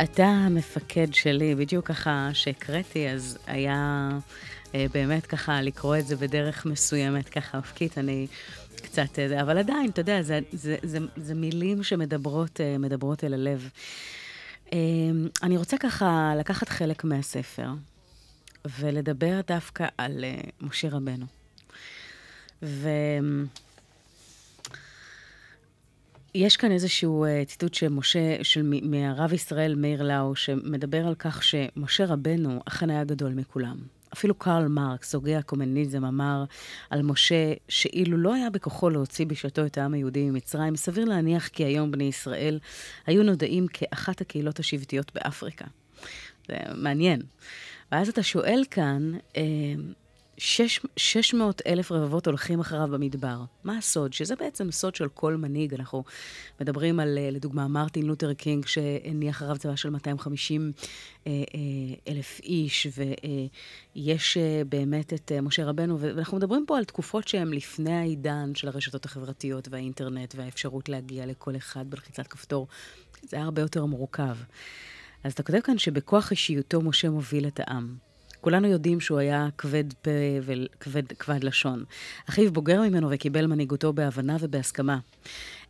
אתה 0.03 0.25
המפקד 0.25 1.13
שלי, 1.13 1.55
בדיוק 1.55 1.87
ככה 1.87 2.29
שהקראתי, 2.33 3.09
אז 3.09 3.37
היה 3.47 4.09
אה, 4.75 4.85
באמת 4.93 5.25
ככה 5.25 5.61
לקרוא 5.61 5.97
את 5.97 6.07
זה 6.07 6.15
בדרך 6.15 6.65
מסוימת, 6.65 7.29
ככה 7.29 7.57
אופקית, 7.57 7.97
אני 7.97 8.27
קצת, 8.75 9.19
אה, 9.19 9.41
אבל 9.41 9.57
עדיין, 9.57 9.89
אתה 9.89 10.01
יודע, 10.01 10.21
זה, 10.21 10.39
זה, 10.51 10.75
זה, 10.83 10.97
זה 11.15 11.35
מילים 11.35 11.83
שמדברות 11.83 12.61
אה, 12.61 12.77
מדברות 12.77 13.23
אל 13.23 13.33
הלב. 13.33 13.69
אה, 14.73 14.79
אני 15.43 15.57
רוצה 15.57 15.77
ככה 15.77 16.33
לקחת 16.39 16.69
חלק 16.69 17.03
מהספר 17.03 17.69
ולדבר 18.79 19.41
דווקא 19.47 19.87
על 19.97 20.23
אה, 20.23 20.41
משה 20.61 20.89
רבנו. 20.89 21.25
ו... 22.63 22.89
יש 26.39 26.57
כאן 26.57 26.71
איזשהו 26.71 27.25
uh, 27.25 27.45
ציטוט 27.45 27.73
של, 27.73 28.61
מ- 28.63 28.91
מהרב 28.91 29.33
ישראל 29.33 29.75
מאיר 29.75 30.03
לאו, 30.03 30.35
שמדבר 30.35 31.07
על 31.07 31.15
כך 31.15 31.43
שמשה 31.43 32.05
רבנו 32.05 32.59
אכן 32.65 32.89
היה 32.89 33.03
גדול 33.03 33.33
מכולם. 33.33 33.77
אפילו 34.13 34.35
קרל 34.35 34.67
מרקס, 34.67 35.15
הוגה 35.15 35.37
הקומוניזם, 35.37 36.05
אמר 36.05 36.43
על 36.89 37.01
משה 37.01 37.53
שאילו 37.69 38.17
לא 38.17 38.33
היה 38.33 38.49
בכוחו 38.49 38.89
להוציא 38.89 39.25
בשעתו 39.25 39.65
את 39.65 39.77
העם 39.77 39.93
היהודי 39.93 40.29
ממצרים, 40.29 40.75
סביר 40.75 41.05
להניח 41.05 41.47
כי 41.47 41.65
היום 41.65 41.91
בני 41.91 42.03
ישראל 42.03 42.59
היו 43.07 43.23
נודעים 43.23 43.67
כאחת 43.67 44.21
הקהילות 44.21 44.59
השבטיות 44.59 45.11
באפריקה. 45.15 45.65
זה 46.47 46.55
מעניין. 46.75 47.21
ואז 47.91 48.09
אתה 48.09 48.23
שואל 48.23 48.63
כאן, 48.71 49.11
אה, 49.37 49.43
שש- 50.37 50.79
600 50.97 51.61
אלף 51.67 51.91
רבבות 51.91 52.27
הולכים 52.27 52.59
אחריו 52.59 52.87
במדבר. 52.91 53.43
מה 53.63 53.77
הסוד? 53.77 54.13
שזה 54.13 54.35
בעצם 54.35 54.71
סוד 54.71 54.95
של 54.95 55.07
כל 55.07 55.35
מנהיג. 55.35 55.73
אנחנו 55.73 56.03
מדברים 56.61 56.99
על, 56.99 57.17
אה, 57.17 57.29
לדוגמה, 57.31 57.67
מרטין 57.67 58.05
לותר 58.05 58.33
קינג, 58.33 58.65
שהניח 58.65 59.37
אחריו 59.37 59.57
צבא 59.57 59.75
של 59.75 59.89
250 59.89 60.71
אה, 61.27 61.31
אה, 61.31 62.13
אלף 62.13 62.39
איש, 62.43 62.87
ויש 63.95 64.37
באמת 64.69 65.13
את 65.13 65.31
משה 65.41 65.65
רבנו, 65.65 65.99
ואנחנו 65.99 66.37
מדברים 66.37 66.65
פה 66.67 66.77
על 66.77 66.83
תקופות 66.83 67.27
שהן 67.27 67.53
לפני 67.53 67.93
העידן 67.93 68.55
של 68.55 68.67
הרשתות 68.67 69.05
החברתיות 69.05 69.67
והאינטרנט, 69.71 70.35
והאפשרות 70.37 70.89
להגיע 70.89 71.25
לכל 71.25 71.55
אחד 71.55 71.89
בלחיצת 71.89 72.27
כפתור. 72.27 72.67
זה 73.21 73.37
היה 73.37 73.45
הרבה 73.45 73.61
יותר 73.61 73.85
מורכב. 73.85 74.37
אז 75.23 75.33
אתה 75.33 75.43
כותב 75.43 75.59
כאן 75.63 75.77
שבכוח 75.77 76.31
אישיותו 76.31 76.81
משה 76.81 77.09
מוביל 77.09 77.47
את 77.47 77.59
העם. 77.59 78.06
כולנו 78.41 78.67
יודעים 78.67 78.99
שהוא 78.99 79.19
היה 79.19 79.47
כבד 79.57 79.93
פה 79.93 80.11
וכבד 80.41 81.07
כבד 81.07 81.43
לשון. 81.43 81.83
אחיו 82.29 82.53
בוגר 82.53 82.81
ממנו 82.81 83.07
וקיבל 83.11 83.45
מנהיגותו 83.45 83.93
בהבנה 83.93 84.37
ובהסכמה. 84.39 84.99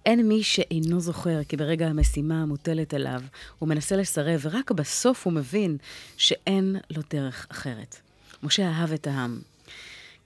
אין 0.05 0.27
מי 0.27 0.43
שאינו 0.43 0.99
זוכר 0.99 1.43
כי 1.43 1.57
ברגע 1.57 1.87
המשימה 1.87 2.41
המוטלת 2.41 2.93
עליו, 2.93 3.21
הוא 3.59 3.69
מנסה 3.69 3.95
לסרב, 3.95 4.39
ורק 4.43 4.71
בסוף 4.71 5.25
הוא 5.25 5.33
מבין 5.33 5.77
שאין 6.17 6.75
לו 6.89 7.01
דרך 7.09 7.47
אחרת. 7.51 7.95
משה 8.43 8.69
אהב 8.69 8.91
את 8.91 9.07
העם. 9.07 9.39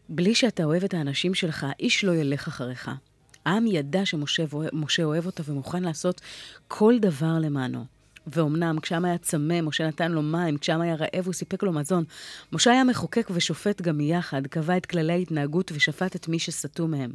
בלי 0.10 0.36
שאתה 0.36 0.64
אוהב 0.64 0.84
את 0.84 0.94
האנשים 0.94 1.34
שלך, 1.34 1.66
איש 1.80 2.04
לא 2.04 2.16
ילך 2.16 2.48
אחריך. 2.48 2.92
העם 3.46 3.68
ידע 3.68 4.06
שמשה 4.06 4.44
משה 4.74 5.04
אוהב 5.04 5.26
אותו 5.26 5.44
ומוכן 5.44 5.84
לעשות 5.84 6.22
כל 6.68 6.96
דבר 7.00 7.40
למענו. 7.42 8.01
ואומנם, 8.28 8.80
כשעם 8.82 9.06
היה 9.06 9.18
צמא, 9.18 9.62
משה 9.62 9.88
נתן 9.88 10.12
לו 10.12 10.22
מים, 10.22 10.58
כשעם 10.58 10.82
היה 10.82 10.96
רעב, 10.96 11.26
הוא 11.26 11.34
סיפק 11.34 11.64
לו 11.64 11.72
מזון. 11.72 12.04
משה 12.52 12.72
היה 12.72 12.84
מחוקק 12.84 13.28
ושופט 13.32 13.82
גם 13.82 14.00
יחד, 14.00 14.48
קבע 14.48 14.78
את 14.78 14.86
כללי 14.86 15.14
ההתנהגות 15.14 15.72
ושפט 15.76 16.16
את 16.16 16.28
מי 16.28 16.40
שסטו 16.40 16.88
מהם. 16.88 17.12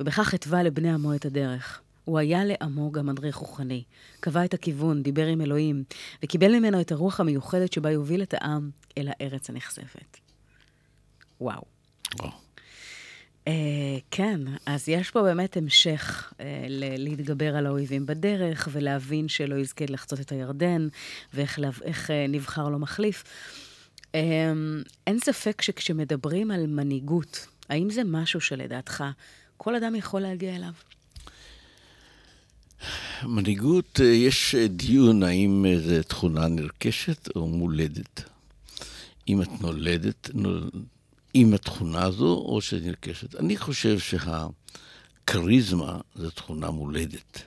ובכך 0.00 0.34
התווה 0.34 0.62
לבני 0.62 0.92
עמו 0.92 1.14
את 1.14 1.24
הדרך. 1.24 1.80
הוא 2.04 2.18
היה 2.18 2.44
לעמו 2.44 2.92
גם 2.92 3.06
מדריך 3.06 3.36
רוחני. 3.36 3.82
קבע 4.20 4.44
את 4.44 4.54
הכיוון, 4.54 5.02
דיבר 5.02 5.26
עם 5.26 5.40
אלוהים, 5.40 5.84
וקיבל 6.22 6.58
ממנו 6.58 6.80
את 6.80 6.92
הרוח 6.92 7.20
המיוחדת 7.20 7.72
שבה 7.72 7.90
יוביל 7.90 8.22
את 8.22 8.34
העם 8.34 8.70
אל 8.98 9.08
הארץ 9.10 9.50
הנכספת. 9.50 10.16
וואו. 11.40 11.62
וואו. 12.18 12.45
Uh, 13.46 13.48
כן, 14.10 14.40
אז 14.66 14.88
יש 14.88 15.10
פה 15.10 15.22
באמת 15.22 15.56
המשך 15.56 16.32
ל- 16.68 17.04
להתגבר 17.04 17.56
על 17.56 17.66
האויבים 17.66 18.06
בדרך, 18.06 18.68
ולהבין 18.72 19.28
שלא 19.28 19.54
יזכה 19.54 19.84
לחצות 19.88 20.20
את 20.20 20.32
הירדן, 20.32 20.88
ואיך 21.34 21.58
uh, 21.58 22.12
נבחר 22.28 22.68
לו 22.68 22.78
מחליף. 22.78 23.24
Um, 24.00 24.06
אין 25.06 25.18
ספק 25.18 25.62
שכשמדברים 25.62 26.50
על 26.50 26.66
מנהיגות, 26.66 27.46
האם 27.68 27.90
זה 27.90 28.04
משהו 28.04 28.40
שלדעתך 28.40 29.04
כל 29.56 29.74
אדם 29.74 29.94
יכול 29.94 30.20
להגיע 30.20 30.56
אליו? 30.56 30.72
מנהיגות, 33.22 34.00
אה, 34.00 34.06
יש 34.06 34.54
אה, 34.54 34.68
דיון 34.68 35.22
האם 35.22 35.66
אה, 35.68 35.80
זו 35.80 36.02
תכונה 36.02 36.48
נרכשת 36.48 37.28
או 37.36 37.48
מולדת. 37.48 38.22
אם 39.28 39.42
את 39.42 39.48
נולדת 39.60 40.30
נול... 40.34 40.70
עם 41.38 41.54
התכונה 41.54 42.04
הזו 42.04 42.34
או 42.34 42.60
שנרכשת. 42.60 43.34
אני 43.34 43.56
חושב 43.56 43.98
שהכריזמה 43.98 45.98
זו 46.14 46.30
תכונה 46.30 46.70
מולדת. 46.70 47.42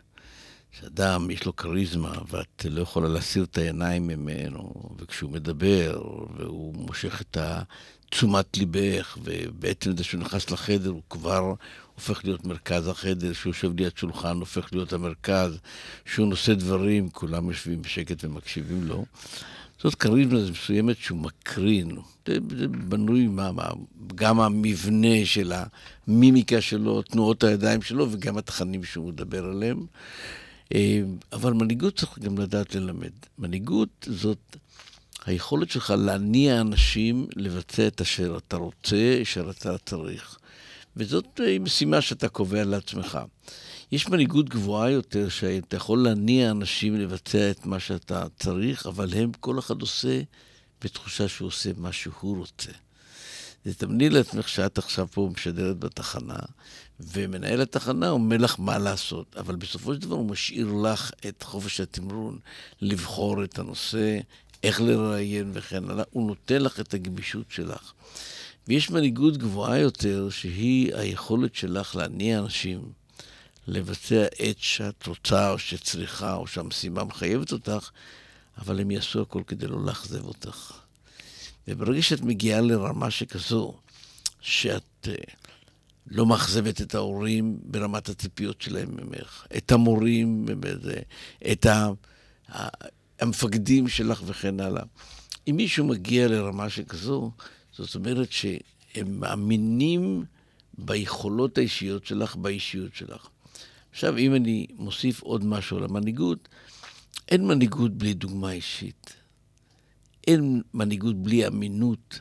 שאדם 0.72 1.32
יש 1.32 1.46
לו 1.46 1.56
כריזמה 1.56 2.14
ואת 2.32 2.66
לא 2.70 2.82
יכולה 2.82 3.10
להסיר 3.10 3.44
את 3.44 3.58
העיניים 3.58 4.08
ממנו, 4.08 4.74
וכשהוא 4.98 5.32
מדבר 5.32 6.02
והוא 6.38 6.76
מושך 6.76 7.22
את 7.22 7.38
תשומת 8.10 8.58
ליבך, 8.58 9.18
ובעצם 9.24 9.98
זה 9.98 10.04
שהוא 10.04 10.22
נכנס 10.22 10.52
לחדר 10.52 10.90
הוא 10.90 11.02
כבר 11.10 11.54
הופך 11.96 12.26
להיות 12.26 12.46
מרכז 12.46 12.88
החדר, 12.88 13.34
שהוא 13.34 13.50
יושב 13.50 13.80
ליד 13.80 13.98
שולחן 13.98 14.38
הופך 14.38 14.70
להיות 14.72 14.94
המרכז, 14.94 15.58
שהוא 16.06 16.28
נושא 16.28 16.54
דברים, 16.54 17.10
כולם 17.10 17.50
יושבים 17.50 17.82
בשקט 17.82 18.24
ומקשיבים 18.24 18.88
לו. 18.88 19.06
זאת 19.84 19.96
כריזמה 19.96 20.40
מסוימת 20.52 20.98
שהוא 20.98 21.18
מקרין, 21.18 21.98
זה, 22.28 22.38
זה 22.58 22.68
בנוי 22.68 23.28
מה, 23.28 23.52
מה, 23.52 23.70
גם 24.16 24.40
המבנה 24.40 25.26
של 25.26 25.54
המימיקה 26.08 26.62
שלו, 26.62 27.02
תנועות 27.02 27.44
הידיים 27.44 27.82
שלו 27.82 28.12
וגם 28.12 28.38
התכנים 28.38 28.84
שהוא 28.84 29.08
מדבר 29.08 29.46
עליהם. 29.46 29.86
אבל 31.34 31.54
מנהיגות 31.54 31.98
צריך 31.98 32.20
גם 32.20 32.38
לדעת 32.38 32.76
ללמד. 32.76 33.12
מנהיגות 33.40 34.08
זאת 34.10 34.58
היכולת 35.26 35.70
שלך 35.70 35.94
להניע 35.98 36.62
אנשים 36.62 37.28
לבצע 37.36 37.88
את 37.88 38.02
אשר 38.02 38.38
אתה 38.38 38.58
רוצה, 38.58 39.20
אשר 39.22 39.50
אתה 39.50 39.78
צריך. 39.78 40.38
וזאת 40.98 41.40
משימה 41.60 42.02
שאתה 42.02 42.30
קובע 42.30 42.64
לעצמך. 42.64 43.20
יש 43.92 44.08
מנהיגות 44.08 44.50
גבוהה 44.50 44.90
יותר, 44.90 45.30
שאתה 45.30 45.76
יכול 45.76 46.04
להניע 46.04 46.52
אנשים 46.52 46.96
לבצע 46.96 47.52
את 47.52 47.66
מה 47.66 47.80
שאתה 47.80 48.28
צריך, 48.40 48.86
אבל 48.86 49.14
הם, 49.14 49.32
כל 49.40 49.60
אחד 49.60 49.82
עושה 49.82 50.22
בתחושה 50.84 51.28
שהוא 51.28 51.48
עושה 51.48 51.70
מה 51.78 51.92
שהוא 51.92 52.38
רוצה. 52.38 52.72
זה 53.66 53.76
תמני 53.76 54.10
לעצמך 54.10 54.50
שאת 54.50 54.78
עכשיו 54.78 55.08
פה 55.12 55.30
משדרת 55.34 55.80
בתחנה, 55.80 56.40
ומנהל 57.00 57.62
התחנה 57.62 58.10
אומר 58.10 58.38
לך 58.38 58.56
מה 58.60 58.78
לעשות, 58.78 59.36
אבל 59.38 59.56
בסופו 59.56 59.94
של 59.94 60.00
דבר 60.00 60.16
הוא 60.16 60.30
משאיר 60.30 60.74
לך 60.74 61.12
את 61.28 61.44
חופש 61.44 61.80
התמרון 61.80 62.40
לבחור 62.82 63.44
את 63.44 63.60
הנושא, 63.60 64.20
איך 64.64 64.82
לראיין 64.82 65.52
וכן 65.54 65.90
הלאה, 65.90 66.04
הוא 66.10 66.28
נותן 66.28 66.62
לך 66.62 66.80
את 66.80 66.94
הגמישות 66.94 67.46
שלך. 67.50 67.94
ויש 68.68 68.90
מנהיגות 68.90 69.38
גבוהה 69.38 69.80
יותר, 69.80 70.30
שהיא 70.30 70.96
היכולת 70.96 71.56
שלך 71.56 71.96
להניע 71.96 72.40
אנשים 72.40 72.99
לבצע 73.68 74.26
את 74.26 74.58
שאת 74.60 75.08
רוצה, 75.08 75.52
או 75.52 75.60
שצריכה, 75.60 76.36
או 76.36 76.48
שהמשימה 76.48 77.04
מחייבת 77.04 77.52
אותך, 77.52 77.90
אבל 78.58 78.80
הם 78.80 78.92
יעשו 78.92 79.22
הכל 79.22 79.44
כדי 79.48 79.68
לא 79.68 79.86
לאכזב 79.86 80.26
אותך. 80.26 80.74
וברגע 81.68 82.02
שאת 82.02 82.22
מגיעה 82.22 82.62
לרמה 82.62 83.12
שכזו, 83.12 83.74
שאת 84.42 85.08
uh, 85.08 85.32
לא 86.08 86.26
מאכזבת 86.26 86.82
את 86.82 86.96
ההורים 86.96 87.60
ברמת 87.64 88.10
הציפיות 88.10 88.62
שלהם 88.62 88.90
ממך, 88.92 89.46
את 89.58 89.72
המורים, 89.72 90.46
את 91.52 91.66
המפקדים 93.20 93.88
שלך 93.88 94.22
וכן 94.26 94.60
הלאה. 94.60 94.84
אם 95.48 95.56
מישהו 95.56 95.86
מגיע 95.86 96.28
לרמה 96.28 96.70
שכזו, 96.70 97.32
זאת 97.72 97.96
אומרת 97.96 98.32
שהם 98.32 99.20
מאמינים 99.20 100.26
ביכולות 100.78 101.58
האישיות 101.58 102.06
שלך, 102.06 102.36
באישיות 102.36 102.96
שלך. 102.96 103.28
עכשיו, 104.00 104.18
אם 104.18 104.36
אני 104.36 104.68
מוסיף 104.76 105.22
עוד 105.22 105.46
משהו 105.46 105.78
על 105.78 105.84
המנהיגות, 105.84 106.48
אין 107.30 107.48
מנהיגות 107.48 107.92
בלי 107.94 108.14
דוגמה 108.14 108.52
אישית. 108.52 109.14
אין 110.28 110.62
מנהיגות 110.74 111.16
בלי 111.16 111.48
אמינות. 111.48 112.20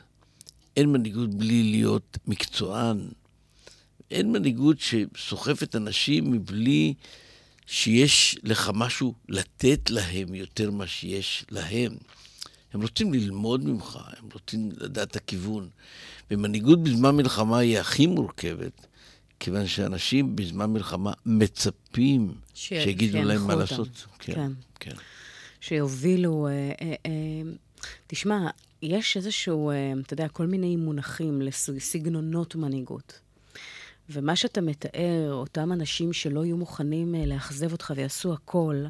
אין 0.77 0.91
מנהיגות 0.91 1.29
בלי 1.29 1.63
להיות 1.63 2.17
מקצוען. 2.27 3.07
אין 4.11 4.31
מנהיגות 4.31 4.77
שסוחפת 4.79 5.75
אנשים 5.75 6.31
מבלי 6.31 6.93
שיש 7.65 8.37
לך 8.43 8.71
משהו 8.73 9.13
לתת 9.29 9.89
להם 9.89 10.35
יותר 10.35 10.71
ממה 10.71 10.87
שיש 10.87 11.45
להם. 11.51 11.91
הם 12.73 12.81
רוצים 12.81 13.13
ללמוד 13.13 13.65
ממך, 13.65 13.99
הם 14.17 14.29
רוצים 14.33 14.69
לדעת 14.77 15.11
את 15.11 15.15
הכיוון. 15.15 15.69
ומנהיגות 16.31 16.83
בזמן 16.83 17.15
מלחמה 17.15 17.57
היא 17.57 17.79
הכי 17.79 18.07
מורכבת, 18.07 18.87
כיוון 19.39 19.67
שאנשים 19.67 20.35
בזמן 20.35 20.73
מלחמה 20.73 21.13
מצפים 21.25 22.33
ש... 22.53 22.69
שיגידו 22.69 23.23
להם 23.23 23.47
מה 23.47 23.53
אותם. 23.53 23.59
לעשות. 23.59 24.05
כן, 24.19 24.33
כן. 24.33 24.51
כן. 24.79 24.95
שיובילו... 25.61 26.47
אה, 26.47 26.71
אה, 26.81 26.93
אה, 27.05 27.11
תשמע, 28.07 28.49
יש 28.81 29.17
איזשהו, 29.17 29.69
אה, 29.69 29.93
אתה 30.05 30.13
יודע, 30.13 30.27
כל 30.27 30.45
מיני 30.45 30.75
מונחים 30.75 31.41
לסגנונות 31.41 32.55
מנהיגות. 32.55 33.19
ומה 34.09 34.35
שאתה 34.35 34.61
מתאר, 34.61 35.29
אותם 35.31 35.71
אנשים 35.71 36.13
שלא 36.13 36.45
יהיו 36.45 36.57
מוכנים 36.57 37.15
אה, 37.15 37.25
לאכזב 37.25 37.71
אותך 37.71 37.93
ויעשו 37.95 38.33
הכל, 38.33 38.85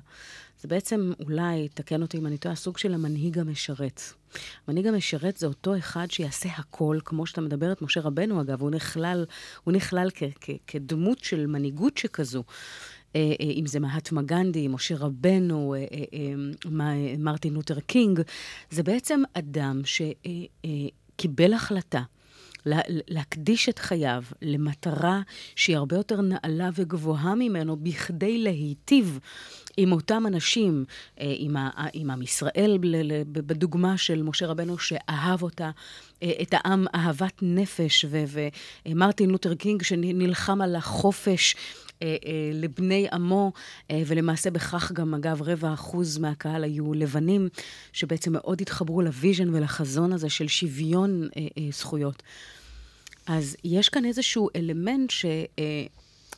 זה 0.62 0.68
בעצם 0.68 1.12
אולי, 1.20 1.68
תקן 1.74 2.02
אותי 2.02 2.18
אם 2.18 2.26
אני 2.26 2.38
טועה, 2.38 2.56
סוג 2.56 2.78
של 2.78 2.94
המנהיג 2.94 3.40
המשרת. 3.40 4.02
המנהיג 4.68 4.88
המשרת 4.88 5.38
זה 5.38 5.48
אותו 5.48 5.78
אחד 5.78 6.12
שיעשה 6.12 6.50
הכל, 6.58 7.00
כמו 7.06 7.26
שאתה 7.26 7.42
מדבר 7.42 7.72
את 7.72 7.82
משה 7.82 8.02
רבנו, 8.02 8.42
אגב, 8.42 8.62
הוא 8.62 8.72
נכלל, 8.72 9.26
הוא 9.64 9.74
נכלל 9.74 10.10
כ- 10.14 10.24
כ- 10.42 10.58
כדמות 10.68 11.20
של 11.20 11.48
מנהיגות 11.48 11.98
שכזו. 11.98 12.44
אה, 13.16 13.34
אה, 13.42 13.46
אם 13.46 13.66
זה 13.66 13.80
מהטמה 13.80 14.22
גנדי, 14.22 14.68
משה 14.68 14.96
רבנו, 14.98 15.76
מרטין 17.18 17.54
לותר 17.54 17.80
קינג, 17.80 18.22
זה 18.70 18.84
בעצם 18.84 19.22
אדם 19.34 19.82
שקיבל 19.86 21.54
החלטה. 21.54 22.02
להקדיש 23.08 23.70
את 23.70 23.80
חייו 23.80 24.24
למטרה 24.42 25.22
שהיא 25.56 25.78
הרבה 25.78 25.96
יותר 25.96 26.22
נעלה 26.22 26.70
וגבוהה 26.76 27.36
ממנו, 27.36 27.78
בכדי 27.78 28.38
להיטיב 28.38 29.20
עם 29.78 29.92
אותם 29.92 30.24
אנשים, 30.28 30.86
אה, 31.20 31.34
עם, 31.38 31.58
ה, 31.58 31.70
עם 31.94 32.12
עם 32.12 32.22
ישראל, 32.22 32.78
בדוגמה 33.32 33.98
של 33.98 34.24
משה 34.24 34.48
רבנו, 34.48 34.78
שאהב 34.78 35.44
אותה, 35.44 35.72
אה, 36.24 36.32
את 36.42 36.54
העם 36.54 36.86
אהבת 36.96 37.40
נפש, 37.42 38.06
ומרטין 38.86 39.30
לותר 39.30 39.56
קינג, 39.56 39.84
שנלחם 39.84 40.62
על 40.62 40.76
החופש. 40.76 41.56
אה, 42.04 42.18
לבני 42.54 43.08
עמו, 43.14 43.52
ולמעשה 43.92 44.52
בכך 44.52 44.92
גם, 44.92 45.14
אגב, 45.14 45.42
רבע 45.42 45.74
אחוז 45.74 46.18
מהקהל 46.18 46.64
היו 46.64 46.94
לבנים, 46.94 47.50
שבעצם 47.94 48.34
מאוד 48.34 48.62
התחברו 48.62 49.02
ל 49.02 49.10
vision 49.10 49.56
ולחזון 49.56 50.14
הזה 50.14 50.30
של 50.30 50.48
שוויון 50.48 51.28
זכויות. 51.72 52.24
אז 53.28 53.56
יש 53.64 53.90
כאן 53.90 54.06
איזשהו 54.06 54.50
אלמנט 54.56 55.10
ש... 55.10 55.26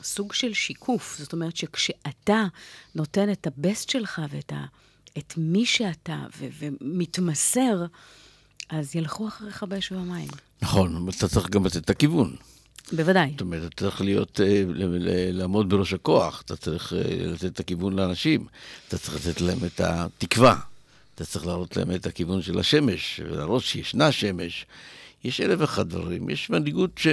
סוג 0.04 0.34
של 0.34 0.54
שיקוף. 0.54 1.18
זאת 1.20 1.34
אומרת 1.34 1.58
שכשאתה 1.58 2.46
נותן 2.96 3.32
את 3.32 3.48
ה 3.48 3.56
best 3.56 3.90
שלך 3.90 4.22
ואת 4.30 4.54
ה, 4.54 4.66
את 5.18 5.34
מי 5.38 5.66
שאתה 5.66 6.18
ו, 6.38 6.46
ומתמסר, 6.60 7.86
אז 8.70 8.96
ילכו 8.96 9.28
אחריך 9.28 9.64
באש 9.64 9.92
ובמים. 9.92 10.28
נכון, 10.62 11.10
אתה 11.18 11.28
צריך 11.28 11.50
גם 11.50 11.66
לתת 11.66 11.78
את 11.78 11.90
הכיוון. 11.90 12.36
בוודאי. 12.92 13.30
זאת 13.32 13.42
אומרת, 13.42 13.74
אתה 13.74 13.76
צריך 13.76 14.02
להיות, 14.02 14.42
אה, 14.44 14.64
לעמוד 15.32 15.70
בראש 15.70 15.94
הכוח, 15.94 16.42
אתה 16.46 16.56
צריך 16.56 16.94
אה, 16.94 17.00
לתת 17.26 17.46
את 17.46 17.60
הכיוון 17.60 17.94
לאנשים, 17.96 18.46
אתה 18.88 18.98
צריך 18.98 19.28
לתת 19.28 19.42
להם 19.42 19.58
את 19.66 19.82
התקווה, 19.82 20.56
אתה 21.16 21.26
צריך 21.26 21.46
להראות 21.46 21.78
להם 21.78 21.92
את 21.92 22.06
הכיוון 22.06 22.42
של 22.42 22.60
השמש, 22.60 23.22
ולהראות 23.24 23.64
שישנה 23.64 24.12
שמש. 24.12 24.66
יש 25.24 25.42
אלף 25.42 25.60
ואחד 25.60 25.90
דברים. 25.90 26.30
יש 26.30 26.50
מנהיגות 26.50 26.98
ש, 26.98 27.08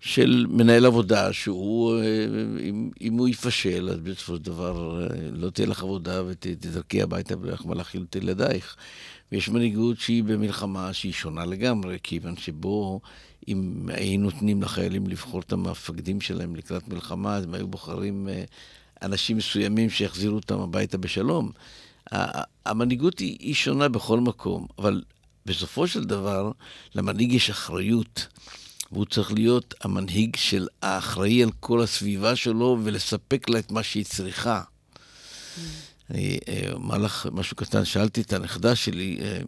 של 0.00 0.46
מנהל 0.48 0.86
עבודה, 0.86 1.32
שהוא, 1.32 1.98
אה, 1.98 2.26
אם, 2.68 2.90
אם 3.00 3.18
הוא 3.18 3.28
יפשל, 3.28 3.88
אז 3.90 4.00
בסופו 4.00 4.36
של 4.36 4.42
דבר 4.42 5.02
אה, 5.02 5.08
לא 5.32 5.50
תהיה 5.50 5.66
לך 5.66 5.82
עבודה 5.82 6.22
ותדרכי 6.26 7.02
הביתה 7.02 7.34
ולא 7.40 7.52
לך 7.52 7.66
מה 7.66 7.74
להכיל 7.74 8.06
את 8.10 8.16
ילדייך. 8.16 8.76
ויש 9.32 9.48
מנהיגות 9.48 9.98
שהיא 9.98 10.24
במלחמה 10.24 10.92
שהיא 10.92 11.12
שונה 11.12 11.44
לגמרי, 11.44 11.98
כיוון 12.02 12.36
שבו 12.36 13.00
אם 13.48 13.88
היינו 13.88 14.24
נותנים 14.24 14.62
לחיילים 14.62 15.06
לבחור 15.06 15.40
את 15.40 15.52
המפקדים 15.52 16.20
שלהם 16.20 16.56
לקראת 16.56 16.88
מלחמה, 16.88 17.36
אז 17.36 17.44
הם 17.44 17.54
היו 17.54 17.68
בוחרים 17.68 18.28
אה, 18.28 18.44
אנשים 19.02 19.36
מסוימים 19.36 19.90
שיחזירו 19.90 20.36
אותם 20.36 20.60
הביתה 20.60 20.98
בשלום. 20.98 21.50
המנהיגות 22.66 23.18
היא, 23.18 23.36
היא 23.40 23.54
שונה 23.54 23.88
בכל 23.88 24.20
מקום, 24.20 24.66
אבל 24.78 25.02
בסופו 25.46 25.86
של 25.86 26.04
דבר, 26.04 26.52
למנהיג 26.94 27.32
יש 27.32 27.50
אחריות, 27.50 28.26
והוא 28.92 29.06
צריך 29.06 29.32
להיות 29.32 29.74
המנהיג 29.80 30.36
של 30.36 30.68
האחראי 30.82 31.42
על 31.42 31.50
כל 31.60 31.82
הסביבה 31.82 32.36
שלו 32.36 32.78
ולספק 32.82 33.48
לה 33.48 33.58
את 33.58 33.72
מה 33.72 33.82
שהיא 33.82 34.04
צריכה. 34.04 34.62
אני 36.10 36.38
אה, 36.48 36.72
אומר 36.72 36.98
לך 36.98 37.28
משהו 37.32 37.56
קטן, 37.56 37.84
שאלתי 37.84 38.20
את 38.20 38.32
הנכדה 38.32 38.74
שלי, 38.74 39.18
אה, 39.20 39.40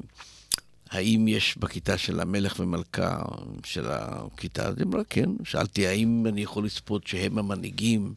האם 0.91 1.29
יש 1.29 1.59
בכיתה 1.59 1.99
של 1.99 2.21
המלך 2.21 2.61
ומלכה 2.61 3.23
של 3.65 3.85
הכיתה? 3.89 4.69
היא 4.77 4.85
אמרה, 4.85 5.05
כן. 5.05 5.31
שאלתי, 5.45 5.87
האם 5.87 6.27
אני 6.27 6.43
יכול 6.43 6.65
לצפות 6.65 7.07
שהם 7.07 7.39
המנהיגים 7.39 8.15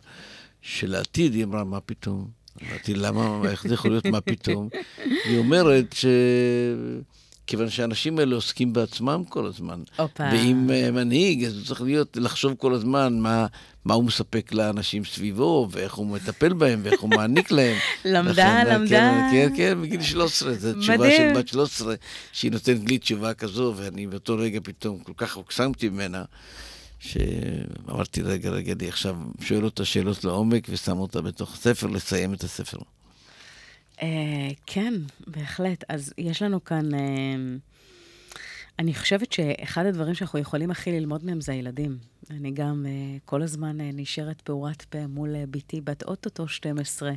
של 0.61 0.95
העתיד? 0.95 1.33
היא 1.33 1.43
אמרה, 1.43 1.63
מה 1.63 1.79
פתאום? 1.79 2.27
אמרתי, 2.63 2.93
למה, 2.93 3.41
איך 3.49 3.67
זה 3.67 3.73
יכול 3.73 3.91
להיות, 3.91 4.05
מה 4.05 4.21
פתאום? 4.21 4.69
היא 5.25 5.37
אומרת 5.37 5.93
ש... 5.93 6.05
כיוון 7.47 7.69
שהאנשים 7.69 8.19
האלה 8.19 8.35
עוסקים 8.35 8.73
בעצמם 8.73 9.23
כל 9.29 9.45
הזמן. 9.45 9.81
אופה. 9.99 10.23
ואם 10.31 10.69
uh, 10.69 10.91
מנהיג, 10.91 11.43
אז 11.43 11.57
הוא 11.57 11.65
צריך 11.65 11.81
להיות, 11.81 12.17
לחשוב 12.17 12.55
כל 12.57 12.73
הזמן 12.73 13.19
מה, 13.19 13.45
מה 13.85 13.93
הוא 13.93 14.03
מספק 14.03 14.53
לאנשים 14.53 15.05
סביבו, 15.05 15.67
ואיך 15.71 15.93
הוא 15.93 16.07
מטפל 16.07 16.53
בהם, 16.53 16.81
ואיך 16.83 17.01
הוא 17.01 17.09
מעניק 17.09 17.51
להם. 17.51 17.77
למדה, 18.05 18.63
לכן, 18.63 18.73
למדה. 18.73 18.87
כן, 19.31 19.49
כן, 19.49 19.53
כן, 19.57 19.81
בגיל 19.81 20.01
13. 20.01 20.53
זו 20.53 20.73
תשובה 20.79 21.11
של 21.11 21.33
בת 21.35 21.47
13, 21.47 21.95
שהיא 22.31 22.51
נותנת 22.51 22.89
לי 22.89 22.97
תשובה 22.97 23.33
כזו, 23.33 23.73
ואני 23.77 24.07
באותו 24.07 24.37
רגע 24.37 24.59
פתאום 24.63 24.99
כל 24.99 25.13
כך 25.17 25.35
הוקסמתי 25.35 25.89
ממנה. 25.89 26.23
שאמרתי, 26.99 28.21
רגע, 28.21 28.49
רגע, 28.49 28.73
אני 28.73 28.87
עכשיו 28.87 29.15
שואל 29.41 29.65
אותה 29.65 29.85
שאלות 29.85 30.23
לעומק 30.23 30.67
ושם 30.69 30.97
אותה 30.97 31.21
בתוך 31.21 31.53
הספר, 31.53 31.87
לסיים 31.87 32.33
את 32.33 32.43
הספר. 32.43 32.77
Uh, 33.95 34.01
כן, 34.65 34.93
בהחלט. 35.27 35.83
אז 35.89 36.13
יש 36.17 36.41
לנו 36.41 36.63
כאן... 36.63 36.93
Uh, 36.93 36.97
אני 38.79 38.93
חושבת 38.93 39.31
שאחד 39.31 39.85
הדברים 39.85 40.13
שאנחנו 40.13 40.39
יכולים 40.39 40.71
הכי 40.71 40.91
ללמוד 40.91 41.25
מהם 41.25 41.41
זה 41.41 41.51
הילדים. 41.51 41.97
אני 42.29 42.51
גם 42.51 42.85
uh, 42.85 43.21
כל 43.25 43.41
הזמן 43.41 43.79
uh, 43.79 43.83
נשארת 43.93 44.41
פעורת 44.41 44.81
פה 44.81 45.07
מול 45.07 45.35
uh, 45.35 45.37
בתי 45.51 45.81
בת 45.81 46.03
אוטוטו 46.03 46.47
12, 46.47 47.11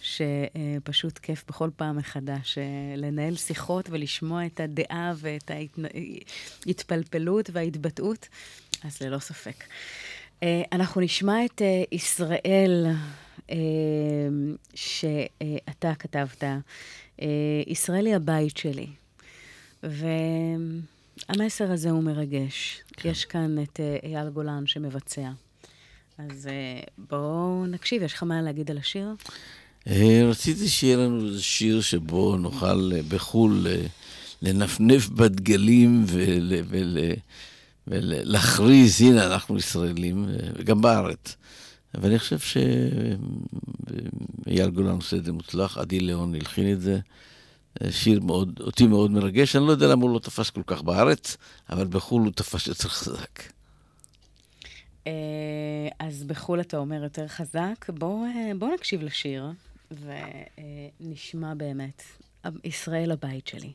שפשוט 0.00 1.16
uh, 1.16 1.20
כיף 1.20 1.44
בכל 1.48 1.70
פעם 1.76 1.96
מחדש 1.96 2.58
uh, 2.58 2.60
לנהל 3.00 3.36
שיחות 3.36 3.88
ולשמוע 3.90 4.46
את 4.46 4.60
הדעה 4.60 5.12
ואת 5.16 5.50
ההתפלפלות 6.66 7.50
וההתבטאות, 7.52 8.28
אז 8.84 9.02
ללא 9.02 9.18
ספק. 9.18 9.64
Uh, 10.40 10.44
אנחנו 10.72 11.00
נשמע 11.00 11.44
את 11.44 11.60
uh, 11.60 11.88
ישראל 11.92 12.86
שאתה 14.74 15.94
כתבת, 15.98 16.44
אה, 17.22 17.28
ישראל 17.66 18.06
היא 18.06 18.16
הבית 18.16 18.56
שלי. 18.56 18.86
והמסר 19.82 21.72
הזה 21.72 21.90
הוא 21.90 22.02
מרגש. 22.02 22.82
כן. 22.92 23.08
יש 23.08 23.24
כאן 23.24 23.62
את 23.62 23.80
אה, 23.80 23.96
אייל 24.02 24.28
גולן 24.28 24.66
שמבצע. 24.66 25.30
אז 26.18 26.46
אה, 26.46 26.80
בואו 26.98 27.66
נקשיב, 27.66 28.02
יש 28.02 28.12
לך 28.12 28.22
מה 28.22 28.42
להגיד 28.42 28.70
על 28.70 28.78
השיר? 28.78 29.08
רציתי 30.30 30.68
שיהיה 30.68 30.96
לנו 30.96 31.26
איזה 31.26 31.42
שיר 31.42 31.80
שבו 31.80 32.36
נוכל 32.36 32.92
בחו"ל 33.08 33.66
לנפנף 34.42 35.08
בדגלים 35.08 36.04
ול... 36.06 36.52
ול... 36.68 36.98
ולהכריז, 37.86 39.00
הנה, 39.00 39.26
אנחנו 39.26 39.58
ישראלים, 39.58 40.26
וגם 40.58 40.82
בארץ. 40.82 41.36
ואני 41.94 42.18
חושב 42.18 42.38
שאייל 44.46 44.70
גולן 44.70 44.94
עושה 44.94 45.16
את 45.16 45.24
זה 45.24 45.32
מוצלח, 45.32 45.78
עדי 45.78 46.00
ליאון 46.00 46.34
הלחין 46.34 46.72
את 46.72 46.80
זה. 46.80 46.98
שיר 47.90 48.20
מאוד, 48.20 48.60
אותי 48.60 48.86
מאוד 48.86 49.10
מרגש, 49.10 49.56
אני 49.56 49.66
לא 49.66 49.72
יודע 49.72 49.86
למה 49.86 50.02
הוא 50.02 50.14
לא 50.14 50.18
תפס 50.18 50.50
כל 50.50 50.62
כך 50.66 50.82
בארץ, 50.82 51.36
אבל 51.70 51.86
בחו"ל 51.86 52.22
הוא 52.22 52.32
תפס 52.32 52.66
יותר 52.66 52.88
חזק. 52.88 53.42
אה, 55.06 55.12
אז 55.98 56.24
בחו"ל 56.24 56.60
אתה 56.60 56.76
אומר 56.76 57.02
יותר 57.02 57.28
חזק. 57.28 57.90
בואו 57.98 58.24
אה, 58.24 58.52
בוא 58.58 58.68
נקשיב 58.74 59.02
לשיר 59.02 59.46
ונשמע 61.00 61.54
באמת. 61.54 62.02
ישראל 62.64 63.10
הבית 63.10 63.46
שלי. 63.46 63.72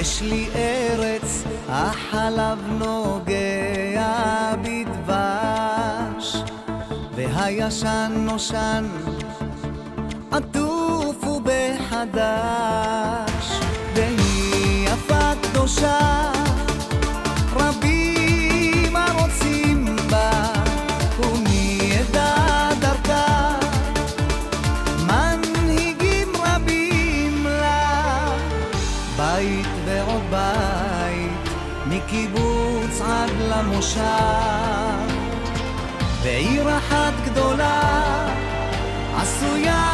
יש 0.00 0.22
לי 0.22 0.48
ארץ, 0.54 1.44
החלב 1.68 2.58
נוגע 2.78 4.54
בדבש, 4.62 6.36
והישן 7.14 8.12
נושן, 8.16 8.86
עטוף 10.30 11.24
ובחדש, 11.26 12.26
והיא 13.94 14.88
יפה 14.88 15.32
קדושה 15.42 16.33
למושב 33.64 35.14
בעיר 36.22 36.78
אחת 36.78 37.12
גדולה 37.24 37.80
עשויה 39.16 39.93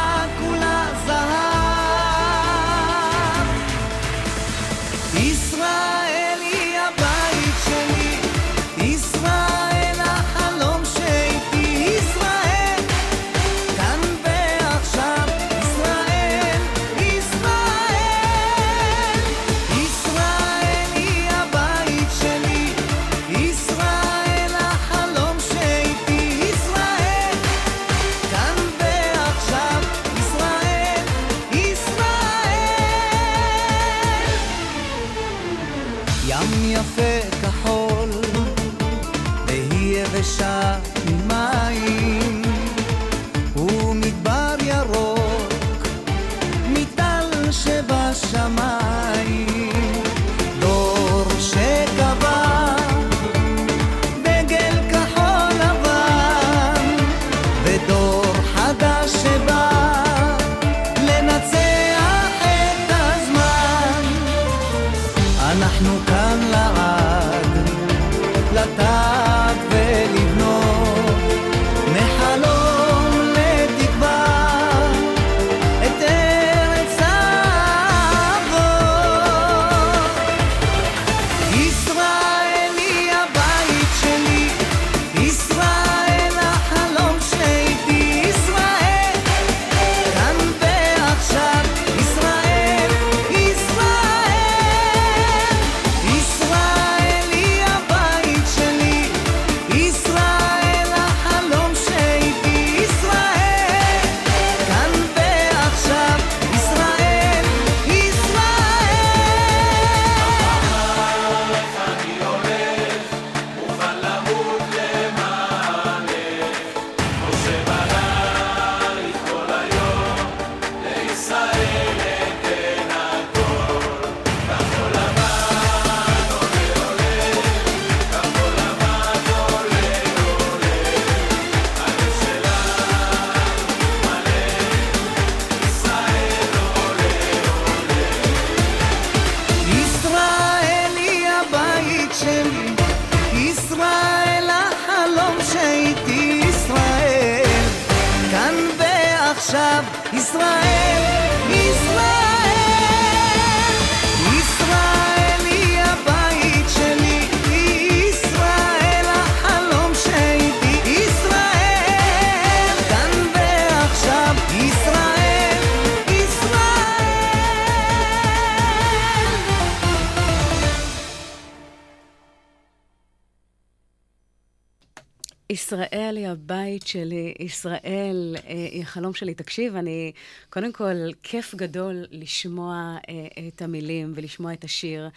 ישראל 177.51 178.35
אה, 178.47 178.53
היא 178.71 178.81
החלום 178.81 179.13
שלי. 179.13 179.33
תקשיב, 179.33 179.75
אני, 179.75 180.11
קודם 180.49 180.71
כל, 180.73 180.95
כיף 181.23 181.55
גדול 181.55 182.05
לשמוע 182.11 182.97
אה, 183.09 183.47
את 183.47 183.61
המילים 183.61 184.13
ולשמוע 184.15 184.53
את 184.53 184.63
השיר. 184.63 185.09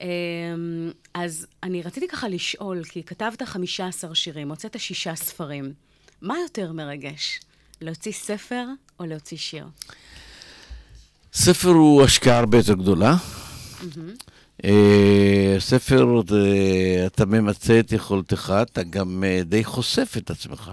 אה, 0.00 0.06
אז 1.14 1.46
אני 1.62 1.82
רציתי 1.82 2.08
ככה 2.08 2.28
לשאול, 2.28 2.84
כי 2.84 3.02
כתבת 3.02 3.42
15 3.42 4.14
שירים, 4.14 4.50
הוצאת 4.50 4.80
שישה 4.80 5.14
ספרים. 5.14 5.72
מה 6.22 6.34
יותר 6.42 6.72
מרגש, 6.72 7.40
להוציא 7.80 8.12
ספר 8.12 8.64
או 9.00 9.06
להוציא 9.06 9.36
שיר? 9.36 9.66
ספר 11.32 11.68
הוא 11.68 12.02
השקעה 12.02 12.38
הרבה 12.38 12.58
יותר 12.58 12.74
גדולה. 12.74 13.16
Mm-hmm. 13.16 14.32
אה, 14.64 15.56
ספר, 15.58 16.20
אתה 17.06 17.26
ממצה 17.26 17.80
את 17.80 17.92
יכולתך, 17.92 18.54
אתה 18.62 18.82
גם 18.82 19.24
אה, 19.26 19.40
די 19.44 19.64
חושף 19.64 20.14
את 20.16 20.30
עצמך. 20.30 20.70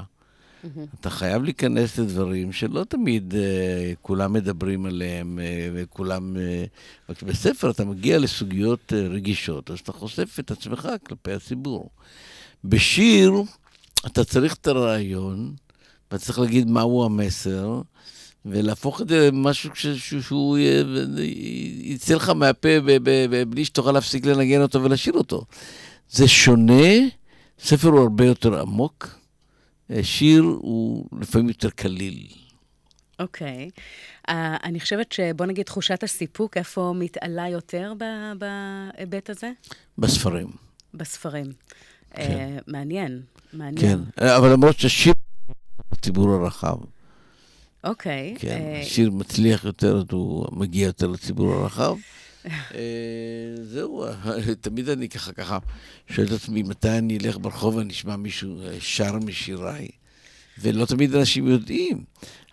אתה 0.99 1.09
חייב 1.09 1.43
להיכנס 1.43 1.97
לדברים 1.97 2.51
שלא 2.51 2.83
תמיד 2.83 3.33
uh, 3.33 3.95
כולם 4.01 4.33
מדברים 4.33 4.85
עליהם, 4.85 5.39
uh, 5.39 5.41
וכולם... 5.73 6.35
רק 7.09 7.23
בספר 7.23 7.71
אתה 7.71 7.85
מגיע 7.85 8.19
לסוגיות 8.19 8.93
uh, 8.93 8.95
רגישות, 8.95 9.71
אז 9.71 9.79
אתה 9.79 9.91
חושף 9.91 10.39
את 10.39 10.51
עצמך 10.51 10.89
כלפי 11.07 11.31
הציבור. 11.31 11.89
בשיר 12.63 13.33
אתה 14.05 14.23
צריך 14.23 14.53
את 14.53 14.67
הרעיון, 14.67 15.53
ואתה 16.11 16.25
צריך 16.25 16.39
להגיד 16.39 16.69
מהו 16.69 17.05
המסר, 17.05 17.81
ולהפוך 18.45 19.01
את 19.01 19.09
זה 19.09 19.27
למשהו 19.31 19.69
שהוא 20.21 20.57
יצא 21.83 22.15
לך 22.15 22.29
מהפה 22.29 22.69
בלי 23.49 23.65
שתוכל 23.65 23.91
להפסיק 23.91 24.25
לנגן 24.25 24.61
אותו 24.61 24.83
ולשיר 24.83 25.13
אותו. 25.13 25.45
זה 26.11 26.27
שונה, 26.27 26.83
ספר 27.59 27.87
הוא 27.87 27.99
הרבה 27.99 28.25
יותר 28.25 28.61
עמוק, 28.61 29.18
שיר 30.01 30.43
הוא 30.43 31.05
לפעמים 31.21 31.47
יותר 31.47 31.69
קליל. 31.69 32.27
אוקיי. 33.19 33.69
Okay. 33.75 33.79
Uh, 34.29 34.33
אני 34.63 34.79
חושבת 34.79 35.11
שבוא 35.11 35.45
נגיד 35.45 35.65
תחושת 35.65 36.03
הסיפוק, 36.03 36.57
איפה 36.57 36.93
מתעלה 36.95 37.49
יותר 37.49 37.93
בהיבט 38.37 39.29
הזה? 39.29 39.51
בספרים. 39.97 40.47
בספרים. 40.93 41.45
כן. 42.13 42.57
Uh, 42.57 42.61
מעניין, 42.67 43.21
מעניין. 43.53 44.05
כן, 44.17 44.25
אבל 44.25 44.51
למרות 44.51 44.79
ששיר 44.79 45.13
הציבור 45.91 46.33
הרחב. 46.33 46.77
אוקיי. 47.83 48.35
Okay. 48.37 48.41
כן, 48.41 48.73
uh... 48.81 48.85
שיר 48.85 49.11
מצליח 49.11 49.65
יותר, 49.65 50.03
הוא 50.11 50.45
מגיע 50.51 50.85
יותר 50.85 51.07
לציבור 51.07 51.53
הרחב. 51.53 51.95
זהו, 53.63 54.05
תמיד 54.61 54.89
אני 54.89 55.09
ככה 55.09 55.33
ככה 55.33 55.57
שואל 56.11 56.27
את 56.27 56.31
עצמי 56.31 56.63
מתי 56.63 56.89
אני 56.89 57.17
אלך 57.17 57.37
ברחוב 57.37 57.75
ואני 57.75 57.93
אשמע 57.93 58.15
מישהו 58.15 58.61
שר 58.79 59.13
משיריי. 59.13 59.87
ולא 60.61 60.85
תמיד 60.85 61.15
אנשים 61.15 61.47
יודעים. 61.47 62.03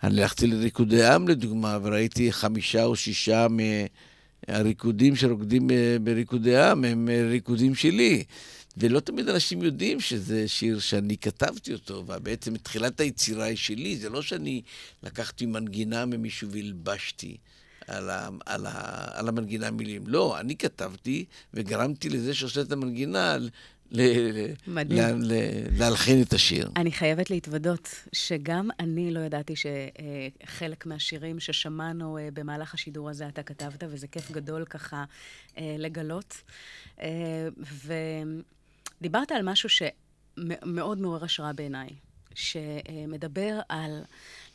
אני 0.03 0.21
הלכתי 0.21 0.47
לריקודי 0.47 1.05
עם, 1.05 1.27
לדוגמה, 1.27 1.77
וראיתי 1.83 2.31
חמישה 2.31 2.83
או 2.83 2.95
שישה 2.95 3.47
מהריקודים 4.47 5.15
שרוקדים 5.15 5.69
בריקודי 6.03 6.57
עם, 6.57 6.85
הם 6.85 7.09
ריקודים 7.29 7.75
שלי. 7.75 8.23
ולא 8.77 8.99
תמיד 8.99 9.29
אנשים 9.29 9.63
יודעים 9.63 9.99
שזה 9.99 10.47
שיר 10.47 10.79
שאני 10.79 11.17
כתבתי 11.17 11.73
אותו, 11.73 12.03
ובעצם 12.07 12.57
תחילת 12.57 12.99
היצירה 12.99 13.45
היא 13.45 13.57
שלי, 13.57 13.97
זה 13.97 14.09
לא 14.09 14.21
שאני 14.21 14.61
לקחתי 15.03 15.45
מנגינה 15.45 16.05
ממישהו 16.05 16.51
והלבשתי. 16.51 17.37
על, 17.87 18.09
ה, 18.09 18.29
על, 18.45 18.65
ה, 18.65 18.71
על 19.19 19.27
המנגינה 19.27 19.71
מילים. 19.71 20.03
לא, 20.07 20.39
אני 20.39 20.57
כתבתי 20.57 21.25
וגרמתי 21.53 22.09
לזה 22.09 22.33
שעושה 22.33 22.61
את 22.61 22.71
המנגינה. 22.71 23.37
להלחין 25.77 26.21
את 26.21 26.33
השיר. 26.33 26.69
אני 26.75 26.91
חייבת 26.91 27.29
להתוודות 27.29 27.89
שגם 28.13 28.69
אני 28.79 29.11
לא 29.11 29.19
ידעתי 29.19 29.53
שחלק 29.55 30.85
מהשירים 30.85 31.39
ששמענו 31.39 32.17
אה, 32.17 32.29
במהלך 32.33 32.73
השידור 32.73 33.09
הזה 33.09 33.27
אתה 33.27 33.43
כתבת, 33.43 33.83
וזה 33.89 34.07
כיף 34.07 34.31
גדול 34.31 34.65
ככה 34.65 35.03
אה, 35.57 35.75
לגלות. 35.77 36.41
אה, 37.01 37.47
ודיברת 39.01 39.31
על 39.31 39.41
משהו 39.43 39.69
שמאוד 39.69 40.99
מעורר 40.99 41.23
השראה 41.23 41.53
בעיניי, 41.53 41.89
שמדבר 42.37 43.59
על 43.69 44.01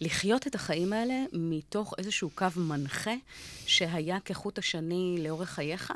לחיות 0.00 0.46
את 0.46 0.54
החיים 0.54 0.92
האלה 0.92 1.24
מתוך 1.32 1.94
איזשהו 1.98 2.30
קו 2.34 2.46
מנחה 2.56 3.14
שהיה 3.66 4.20
כחוט 4.20 4.58
השני 4.58 5.16
לאורך 5.20 5.50
חייך, 5.50 5.92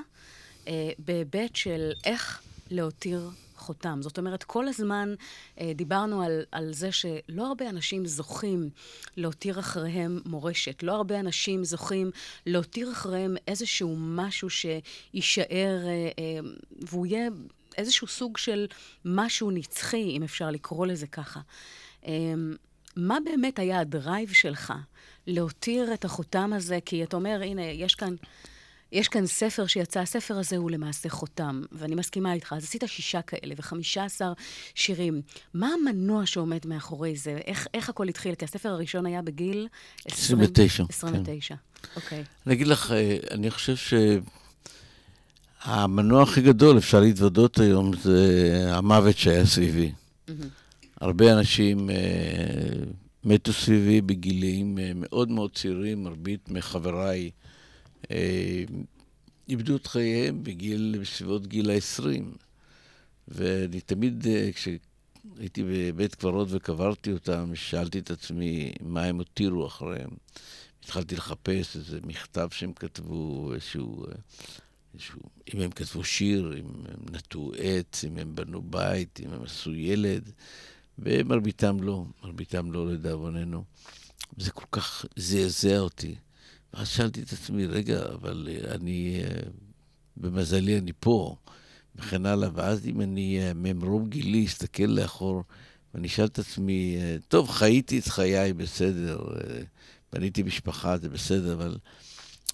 בהיבט 0.98 1.56
של 1.56 1.92
איך... 2.04 2.42
להותיר 2.70 3.30
חותם. 3.56 3.98
זאת 4.02 4.18
אומרת, 4.18 4.44
כל 4.44 4.68
הזמן 4.68 5.14
אה, 5.60 5.72
דיברנו 5.74 6.22
על, 6.22 6.44
על 6.52 6.72
זה 6.72 6.92
שלא 6.92 7.46
הרבה 7.46 7.68
אנשים 7.68 8.06
זוכים 8.06 8.70
להותיר 9.16 9.60
אחריהם 9.60 10.20
מורשת. 10.26 10.82
לא 10.82 10.92
הרבה 10.92 11.20
אנשים 11.20 11.64
זוכים 11.64 12.10
להותיר 12.46 12.92
אחריהם 12.92 13.36
איזשהו 13.48 13.96
משהו 13.98 14.48
שיישאר, 14.50 15.86
אה, 15.86 16.08
אה, 16.18 16.38
והוא 16.80 17.06
יהיה 17.06 17.28
איזשהו 17.76 18.06
סוג 18.06 18.38
של 18.38 18.66
משהו 19.04 19.50
נצחי, 19.50 20.16
אם 20.16 20.22
אפשר 20.22 20.50
לקרוא 20.50 20.86
לזה 20.86 21.06
ככה. 21.06 21.40
אה, 22.06 22.12
מה 22.96 23.18
באמת 23.24 23.58
היה 23.58 23.80
הדרייב 23.80 24.32
שלך 24.32 24.72
להותיר 25.26 25.94
את 25.94 26.04
החותם 26.04 26.52
הזה? 26.52 26.78
כי 26.84 27.04
אתה 27.04 27.16
אומר, 27.16 27.40
הנה, 27.42 27.62
יש 27.62 27.94
כאן... 27.94 28.14
יש 28.92 29.08
כאן 29.08 29.26
ספר 29.26 29.66
שיצא, 29.66 30.00
הספר 30.00 30.38
הזה 30.38 30.56
הוא 30.56 30.70
למעשה 30.70 31.08
חותם, 31.08 31.62
ואני 31.72 31.94
מסכימה 31.94 32.32
איתך. 32.32 32.54
אז 32.56 32.64
עשית 32.64 32.84
שישה 32.86 33.22
כאלה 33.22 33.54
וחמישה 33.56 34.04
עשר 34.04 34.32
שירים. 34.74 35.22
מה 35.54 35.68
המנוע 35.68 36.26
שעומד 36.26 36.66
מאחורי 36.66 37.16
זה? 37.16 37.38
איך, 37.46 37.66
איך 37.74 37.88
הכל 37.88 38.08
התחיל? 38.08 38.34
כי 38.34 38.44
הספר 38.44 38.68
הראשון 38.68 39.06
היה 39.06 39.22
בגיל... 39.22 39.68
29. 40.04 40.84
29, 40.88 41.54
כן. 41.54 41.88
אוקיי. 41.96 42.24
אני 42.46 42.54
אגיד 42.54 42.66
לך, 42.66 42.92
אה, 42.92 43.16
אני 43.30 43.50
חושב 43.50 43.76
שהמנוע 45.66 46.22
הכי 46.22 46.42
גדול, 46.42 46.78
אפשר 46.78 47.00
להתוודות 47.00 47.58
היום, 47.58 47.96
זה 47.96 48.66
המוות 48.70 49.16
שהיה 49.16 49.46
סביבי. 49.46 49.92
Mm-hmm. 49.92 50.32
הרבה 51.00 51.32
אנשים... 51.32 51.90
אה, 51.90 51.96
מתו 53.26 53.52
סביבי 53.52 54.00
בגילים 54.00 54.78
אה, 54.78 54.92
מאוד 54.94 55.30
מאוד 55.30 55.54
צעירים, 55.54 56.04
מרבית 56.04 56.48
מחבריי 56.48 57.30
אה, 58.10 58.64
איבדו 59.48 59.76
את 59.76 59.86
חייהם 59.86 60.42
בגיל, 60.42 60.96
בסביבות 61.00 61.46
גיל 61.46 61.70
ה-20. 61.70 62.22
ואני 63.28 63.80
תמיד, 63.80 64.26
אה, 64.26 64.50
כשהייתי 64.52 65.62
בבית 65.64 66.14
קברות 66.14 66.48
וקברתי 66.50 67.12
אותם, 67.12 67.50
שאלתי 67.54 67.98
את 67.98 68.10
עצמי 68.10 68.72
מה 68.80 69.04
הם 69.04 69.16
הותירו 69.16 69.66
אחריהם. 69.66 70.10
התחלתי 70.84 71.16
לחפש 71.16 71.76
איזה 71.76 71.98
מכתב 72.04 72.48
שהם 72.50 72.72
כתבו, 72.72 73.50
איזשהו, 73.54 74.04
אה. 74.04 74.12
אם 75.54 75.60
הם 75.60 75.70
כתבו 75.70 76.04
שיר, 76.04 76.54
אם 76.58 76.66
הם 76.66 77.14
נטעו 77.14 77.52
עץ, 77.58 78.04
אם 78.04 78.18
הם 78.18 78.34
בנו 78.34 78.62
בית, 78.62 79.20
אם 79.24 79.32
הם 79.32 79.42
עשו 79.42 79.74
ילד, 79.74 80.30
ומרביתם 80.98 81.82
לא, 81.82 82.04
מרביתם 82.24 82.72
לא 82.72 82.92
לדאבוננו. 82.92 83.64
זה 84.36 84.50
כל 84.50 84.66
כך 84.72 85.04
זעזע 85.16 85.78
אותי. 85.78 86.14
ואז 86.74 86.88
שאלתי 86.88 87.22
את 87.22 87.32
עצמי, 87.32 87.66
רגע, 87.66 88.02
אבל 88.14 88.48
אה, 88.50 88.74
אני, 88.74 89.20
אה, 89.24 89.40
במזלי 90.16 90.78
אני 90.78 90.92
פה, 91.00 91.36
וכן 91.96 92.26
הלאה. 92.26 92.48
ואז 92.54 92.86
אם 92.86 93.00
אני 93.00 93.40
אה, 93.40 93.52
ממרום 93.54 94.08
גילי 94.08 94.46
אסתכל 94.46 94.82
לאחור, 94.82 95.42
ואני 95.94 96.06
אשאל 96.06 96.24
את 96.24 96.38
עצמי, 96.38 96.96
טוב, 97.28 97.50
חייתי 97.50 97.98
את 97.98 98.08
חיי 98.08 98.52
בסדר, 98.52 99.18
בניתי 100.12 100.42
משפחה, 100.42 100.98
זה 100.98 101.08
בסדר, 101.08 101.54
אבל 101.54 101.78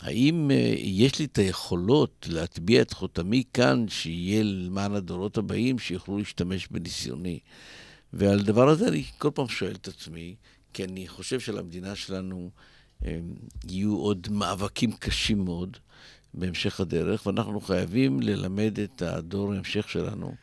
האם 0.02 0.50
יש 0.76 1.18
לי 1.18 1.24
את 1.24 1.38
היכולות 1.38 2.26
להטביע 2.30 2.82
את 2.82 2.92
חותמי 2.92 3.42
כאן, 3.54 3.84
שיהיה 3.88 4.42
למען 4.42 4.94
הדורות 4.94 5.38
הבאים, 5.38 5.78
שיוכלו 5.78 6.18
להשתמש 6.18 6.68
בניסיוני? 6.70 7.38
ועל 8.12 8.38
הדבר 8.38 8.68
הזה 8.68 8.88
אני 8.88 9.04
כל 9.18 9.30
פעם 9.34 9.48
שואל 9.48 9.72
את 9.72 9.88
עצמי, 9.88 10.34
כי 10.72 10.84
אני 10.84 11.08
חושב 11.08 11.40
שלמדינה 11.40 11.96
שלנו 11.96 12.50
יהיו 13.68 13.96
עוד 13.96 14.28
מאבקים 14.30 14.92
קשים 14.92 15.44
מאוד 15.44 15.76
בהמשך 16.34 16.80
הדרך, 16.80 17.26
ואנחנו 17.26 17.60
חייבים 17.60 18.20
ללמד 18.20 18.78
את 18.80 19.02
הדור 19.02 19.52
ההמשך 19.52 19.88
שלנו 19.88 20.34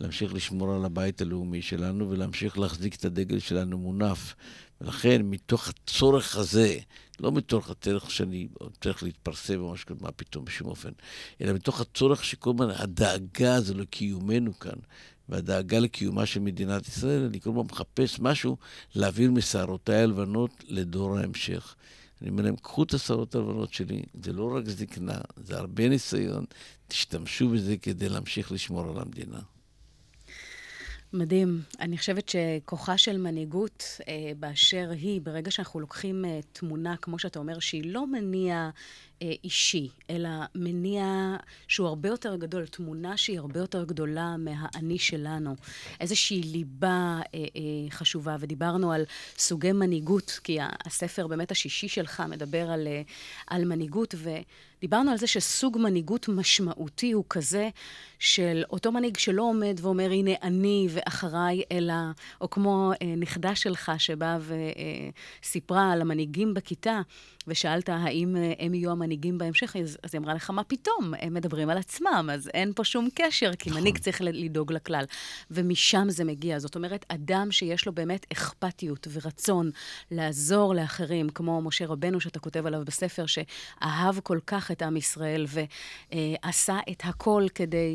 להמשיך 0.00 0.34
לשמור 0.34 0.74
על 0.74 0.84
הבית 0.84 1.20
הלאומי 1.20 1.62
שלנו 1.62 2.10
ולהמשיך 2.10 2.58
להחזיק 2.58 2.94
את 2.94 3.04
הדגל 3.04 3.38
שלנו 3.38 3.78
מונף. 3.78 4.34
ולכן, 4.80 5.22
מתוך 5.24 5.68
הצורך 5.68 6.36
הזה, 6.36 6.78
לא 7.20 7.32
מתוך 7.32 7.70
הצורך 7.70 8.10
שאני 8.10 8.48
צריך 8.80 9.02
להתפרסם 9.02 9.60
או 9.60 9.72
משהו 9.72 9.86
כזה, 9.86 9.98
מה 10.00 10.12
פתאום, 10.12 10.44
בשום 10.44 10.68
אופן, 10.68 10.90
אלא 11.40 11.52
מתוך 11.52 11.80
הצורך 11.80 12.24
שכל 12.24 12.50
הזמן, 12.50 12.70
הדאגה 12.70 13.54
הזו 13.54 13.74
לקיומנו 13.74 14.58
כאן, 14.58 14.78
והדאגה 15.28 15.78
לקיומה 15.78 16.26
של 16.26 16.40
מדינת 16.40 16.88
ישראל, 16.88 17.24
אני 17.24 17.40
כל 17.40 17.50
הזמן 17.50 17.62
מחפש 17.70 18.20
משהו 18.20 18.56
להעביר 18.94 19.30
משערותיי 19.30 20.02
הלבנות 20.02 20.64
לדור 20.68 21.18
ההמשך. 21.18 21.74
אני 22.22 22.30
אומר 22.30 22.42
להם, 22.42 22.56
קחו 22.56 22.82
את 22.82 22.94
השרות 22.94 23.34
הלבנות 23.34 23.72
שלי, 23.72 24.02
זה 24.22 24.32
לא 24.32 24.56
רק 24.56 24.68
זקנה, 24.68 25.18
זה 25.36 25.58
הרבה 25.58 25.88
ניסיון, 25.88 26.44
תשתמשו 26.88 27.48
בזה 27.48 27.76
כדי 27.76 28.08
להמשיך 28.08 28.52
לשמור 28.52 28.90
על 28.90 28.98
המדינה. 28.98 29.40
מדהים. 31.12 31.62
אני 31.80 31.98
חושבת 31.98 32.28
שכוחה 32.28 32.98
של 32.98 33.16
מנהיגות 33.18 33.84
אה, 34.08 34.32
באשר 34.36 34.90
היא, 34.90 35.20
ברגע 35.20 35.50
שאנחנו 35.50 35.80
לוקחים 35.80 36.24
אה, 36.24 36.40
תמונה, 36.52 36.96
כמו 36.96 37.18
שאתה 37.18 37.38
אומר, 37.38 37.58
שהיא 37.58 37.92
לא 37.92 38.06
מניע 38.06 38.70
אה, 39.22 39.32
אישי, 39.44 39.88
אלא 40.10 40.28
מניע 40.54 41.36
שהוא 41.68 41.88
הרבה 41.88 42.08
יותר 42.08 42.36
גדול, 42.36 42.66
תמונה 42.66 43.16
שהיא 43.16 43.38
הרבה 43.38 43.60
יותר 43.60 43.84
גדולה 43.84 44.36
מהאני 44.36 44.98
שלנו. 44.98 45.56
איזושהי 46.00 46.42
ליבה 46.42 47.20
אה, 47.34 47.40
אה, 47.40 47.90
חשובה, 47.90 48.36
ודיברנו 48.40 48.92
על 48.92 49.04
סוגי 49.38 49.72
מנהיגות, 49.72 50.40
כי 50.44 50.58
הספר 50.86 51.26
באמת 51.26 51.50
השישי 51.50 51.88
שלך 51.88 52.22
מדבר 52.28 52.70
על, 52.70 52.86
אה, 52.86 53.02
על 53.46 53.64
מנהיגות, 53.64 54.14
ו... 54.18 54.30
דיברנו 54.80 55.10
על 55.10 55.18
זה 55.18 55.26
שסוג 55.26 55.78
מנהיגות 55.78 56.28
משמעותי 56.28 57.12
הוא 57.12 57.24
כזה 57.28 57.68
של 58.20 58.62
אותו 58.70 58.92
מנהיג 58.92 59.16
שלא 59.16 59.42
עומד 59.42 59.80
ואומר, 59.82 60.10
הנה 60.10 60.30
אני 60.42 60.88
ואחריי, 60.90 61.62
אלא, 61.72 61.94
או 62.40 62.50
כמו 62.50 62.92
אה, 63.02 63.14
נכדה 63.16 63.54
שלך 63.54 63.92
שבאה 63.98 64.38
וסיפרה 65.42 65.92
על 65.92 66.00
המנהיגים 66.00 66.54
בכיתה, 66.54 67.00
ושאלת 67.46 67.88
האם 67.88 68.36
אה, 68.36 68.52
הם 68.58 68.74
יהיו 68.74 68.90
המנהיגים 68.90 69.38
בהמשך, 69.38 69.76
אז, 69.76 69.98
אז 70.02 70.14
היא 70.14 70.20
אמרה 70.20 70.34
לך, 70.34 70.50
מה 70.50 70.64
פתאום? 70.64 71.14
הם 71.18 71.34
מדברים 71.34 71.70
על 71.70 71.78
עצמם, 71.78 72.30
אז 72.32 72.50
אין 72.54 72.72
פה 72.76 72.84
שום 72.84 73.08
קשר, 73.14 73.54
כי 73.58 73.70
מנהיג 73.70 73.94
נכון. 73.94 73.98
צריך 73.98 74.20
לדאוג 74.24 74.72
לכלל. 74.72 75.04
ומשם 75.50 76.06
זה 76.10 76.24
מגיע. 76.24 76.58
זאת 76.58 76.76
אומרת, 76.76 77.06
אדם 77.08 77.50
שיש 77.50 77.86
לו 77.86 77.92
באמת 77.92 78.26
אכפתיות 78.32 79.08
ורצון 79.12 79.70
לעזור 80.10 80.74
לאחרים, 80.74 81.28
כמו 81.28 81.62
משה 81.62 81.86
רבנו, 81.86 82.20
שאתה 82.20 82.38
כותב 82.38 82.66
עליו 82.66 82.82
בספר, 82.84 83.24
שאהב 83.26 84.20
כל 84.22 84.38
כך 84.46 84.70
את 84.70 84.82
עם 84.82 84.96
ישראל 84.96 85.46
ועשה 85.46 86.78
את 86.90 87.02
הכל 87.04 87.46
כדי 87.54 87.76
אה, 87.76 87.80
אה, 87.80 87.94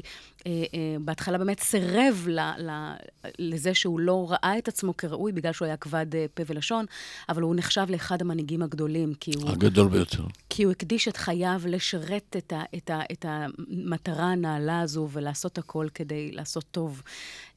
בהתחלה 1.00 1.38
באמת 1.38 1.60
סירב 1.60 2.26
ל, 2.28 2.40
ל, 2.40 2.94
לזה 3.40 3.74
שהוא 3.74 4.00
לא 4.00 4.28
ראה 4.30 4.58
את 4.58 4.68
עצמו 4.68 4.98
כראוי 4.98 5.32
בגלל 5.32 5.54
שהוא 5.54 5.66
היה 5.66 5.78
כבד 5.78 6.16
אה, 6.16 6.26
פה 6.34 6.44
ולשון, 6.48 6.86
אבל 7.30 7.42
הוא 7.42 7.56
נחשב 7.56 7.86
לאחד 7.90 8.22
המנהיגים 8.22 8.62
הגדולים, 8.62 9.14
כי 9.14 9.32
הוא... 9.36 9.50
הגדול 9.50 9.88
ביותר. 9.88 10.24
כי 10.50 10.64
הוא 10.64 10.72
הקדיש 10.72 11.08
את 11.08 11.18
חייו 11.18 11.62
לשרת 11.66 12.36
את, 12.38 12.54
ה, 12.54 12.64
את, 12.78 12.90
ה, 12.90 13.02
את 13.12 13.26
המטרה 13.28 14.32
הנעלה 14.32 14.82
הזו 14.82 15.10
ולעשות 15.12 15.58
הכל 15.58 15.88
כדי 15.94 16.32
לעשות 16.32 16.66
טוב. 16.72 17.02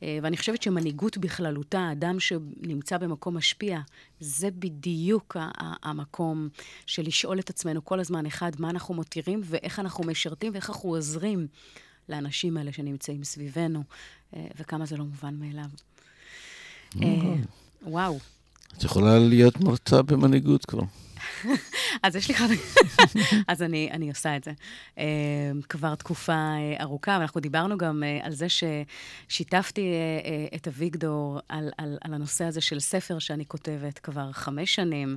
ואני 0.02 0.36
חושבת 0.36 0.62
שמנהיגות 0.62 1.18
בכללותה, 1.18 1.88
אדם 1.92 2.20
שנמצא 2.20 2.98
במקום 2.98 3.36
משפיע, 3.36 3.80
זה 4.20 4.48
בדיוק 4.50 5.36
המקום 5.82 6.48
של 6.86 7.02
לשאול 7.02 7.38
את 7.38 7.50
עצמנו 7.50 7.84
כל 7.84 8.00
הזמן, 8.00 8.26
אחד, 8.26 8.50
מה 8.58 8.70
אנחנו 8.70 8.94
מותירים 8.94 9.40
ואיך 9.44 9.78
אנחנו 9.78 10.04
משרתים 10.04 10.52
ואיך 10.52 10.70
אנחנו 10.70 10.88
עוזרים. 10.88 11.46
לאנשים 12.08 12.56
האלה 12.56 12.72
שנמצאים 12.72 13.24
סביבנו, 13.24 13.82
אה, 14.36 14.46
וכמה 14.58 14.86
זה 14.86 14.96
לא 14.96 15.04
מובן 15.04 15.34
מאליו. 15.34 15.68
אה, 17.02 17.34
וואו. 17.82 18.18
את 18.76 18.84
יכולה 18.84 19.18
להיות 19.18 19.60
מרצה 19.60 20.02
במנהיגות 20.02 20.64
כבר. 20.64 20.82
אז 22.02 22.16
יש 22.16 22.28
לי 22.28 22.34
חד... 22.34 22.48
אז 23.48 23.62
אני, 23.62 23.88
אני 23.92 24.08
עושה 24.08 24.36
את 24.36 24.44
זה. 24.44 24.52
Uh, 24.96 25.00
כבר 25.68 25.94
תקופה 25.94 26.32
uh, 26.32 26.82
ארוכה, 26.82 27.16
ואנחנו 27.20 27.40
דיברנו 27.40 27.78
גם 27.78 28.02
uh, 28.02 28.26
על 28.26 28.32
זה 28.32 28.46
ששיתפתי 28.48 29.92
את 30.54 30.68
אביגדור 30.68 31.38
על, 31.48 31.70
על, 31.78 31.98
על 32.00 32.14
הנושא 32.14 32.44
הזה 32.44 32.60
של 32.60 32.80
ספר 32.80 33.18
שאני 33.18 33.46
כותבת 33.46 33.98
כבר 33.98 34.32
חמש 34.32 34.74
שנים, 34.74 35.16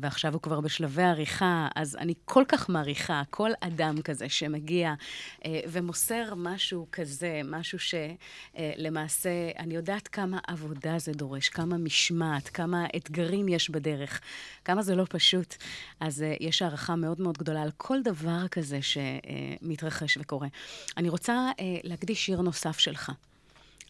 ועכשיו 0.00 0.32
הוא 0.32 0.42
כבר 0.42 0.60
בשלבי 0.60 1.02
עריכה, 1.02 1.68
אז 1.74 1.96
אני 1.96 2.14
כל 2.24 2.44
כך 2.48 2.68
מעריכה 2.68 3.22
כל 3.30 3.50
אדם 3.60 4.02
כזה 4.02 4.28
שמגיע 4.28 4.94
uh, 5.38 5.44
ומוסר 5.68 6.34
משהו 6.36 6.86
כזה, 6.92 7.40
משהו 7.44 7.78
שלמעשה, 7.78 9.50
uh, 9.50 9.58
אני 9.58 9.74
יודעת 9.74 10.08
כמה 10.08 10.38
עבודה 10.46 10.98
זה 10.98 11.12
דורש, 11.12 11.48
כמה 11.48 11.78
משמעת, 11.78 12.48
כמה 12.48 12.86
אתגרים 12.96 13.48
יש 13.48 13.70
בדרך, 13.70 14.20
כמה 14.64 14.82
זה 14.82 14.94
לא 14.94 15.06
פשוט. 15.08 15.54
אז 16.00 16.24
יש 16.40 16.62
הערכה 16.62 16.96
מאוד 16.96 17.20
מאוד 17.20 17.38
גדולה 17.38 17.62
על 17.62 17.70
כל 17.76 18.02
דבר 18.02 18.48
כזה 18.48 18.78
שמתרחש 18.82 20.16
וקורה. 20.16 20.48
אני 20.96 21.08
רוצה 21.08 21.50
להקדיש 21.82 22.26
שיר 22.26 22.40
נוסף 22.40 22.78
שלך. 22.78 23.12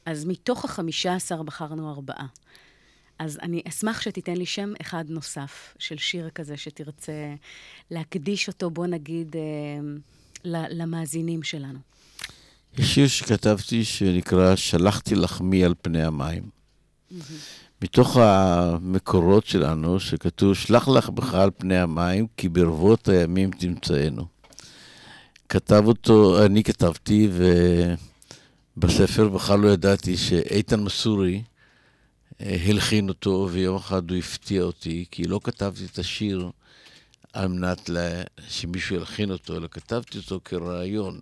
אז 0.07 0.25
מתוך 0.25 0.65
החמישה 0.65 1.15
עשר 1.15 1.43
בחרנו 1.43 1.91
ארבעה. 1.91 2.27
אז 3.21 3.39
אני 3.43 3.63
אשמח 3.69 4.01
שתיתן 4.01 4.37
לי 4.37 4.47
שם 4.47 4.73
אחד 4.81 5.05
נוסף 5.09 5.75
של 5.79 5.99
שיר 5.99 6.31
כזה 6.35 6.57
שתרצה 6.57 7.35
להקדיש 7.91 8.49
אותו, 8.49 8.71
בוא 8.71 8.87
נגיד, 8.87 9.37
אה, 9.37 9.41
למאזינים 10.71 11.43
שלנו. 11.43 11.79
יש 12.79 12.95
שיר 12.95 13.09
שכתבתי 13.09 13.85
שנקרא 13.85 14.57
"שלחתי 14.57 15.15
לחמי 15.15 15.65
על 15.65 15.75
פני 15.83 16.05
המים". 16.05 16.43
מתוך 17.83 18.17
המקורות 18.17 19.47
שלנו, 19.47 20.01
שכתוב, 20.01 20.55
שלח 20.55 20.89
לך 20.89 21.11
בך 21.11 21.35
על 21.35 21.51
פני 21.59 21.79
המים, 21.79 22.27
כי 22.37 22.49
ברבות 22.49 23.09
הימים 23.09 23.51
תמצאנו. 23.51 24.25
כתב 25.49 25.83
אותו, 25.87 26.45
אני 26.47 26.65
כתבתי, 26.65 27.29
ובספר 28.77 29.29
בכלל 29.29 29.61
לא 29.61 29.69
ידעתי 29.69 30.17
שאיתן 30.17 30.81
מסורי 30.81 31.43
הלחין 32.41 33.09
אותו, 33.09 33.49
ויום 33.53 33.77
אחד 33.77 34.11
הוא 34.11 34.19
הפתיע 34.19 34.63
אותי, 34.63 35.05
כי 35.11 35.25
לא 35.25 35.41
כתבתי 35.45 35.85
את 35.85 35.99
השיר 35.99 36.51
על 37.33 37.49
מנת 37.49 37.89
לה... 37.89 38.23
שמישהו 38.49 38.97
ילחין 38.97 39.31
אותו, 39.31 39.57
אלא 39.57 39.69
כתבתי 39.71 40.19
אותו 40.19 40.41
כרעיון. 40.45 41.21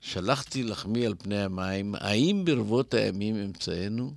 שלחתי 0.00 0.62
לחמי 0.62 1.06
על 1.06 1.14
פני 1.18 1.42
המים, 1.42 1.94
האם 1.98 2.44
ברבות 2.44 2.94
הימים 2.94 3.36
אמצאנו? 3.36 4.14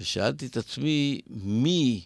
ושאלתי 0.00 0.46
את 0.46 0.56
עצמי, 0.56 1.20
מי 1.30 2.04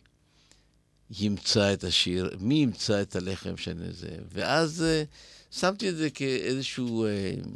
ימצא 1.20 1.72
את 1.72 1.84
השיר, 1.84 2.36
מי 2.40 2.54
ימצא 2.54 3.02
את 3.02 3.16
הלחם 3.16 3.56
שאני 3.56 3.92
זה? 3.92 4.16
ואז 4.32 4.84
uh, 4.84 5.56
שמתי 5.56 5.88
את 5.88 5.96
זה 5.96 6.10
כאיזושהי 6.10 6.84
uh, 6.84 7.48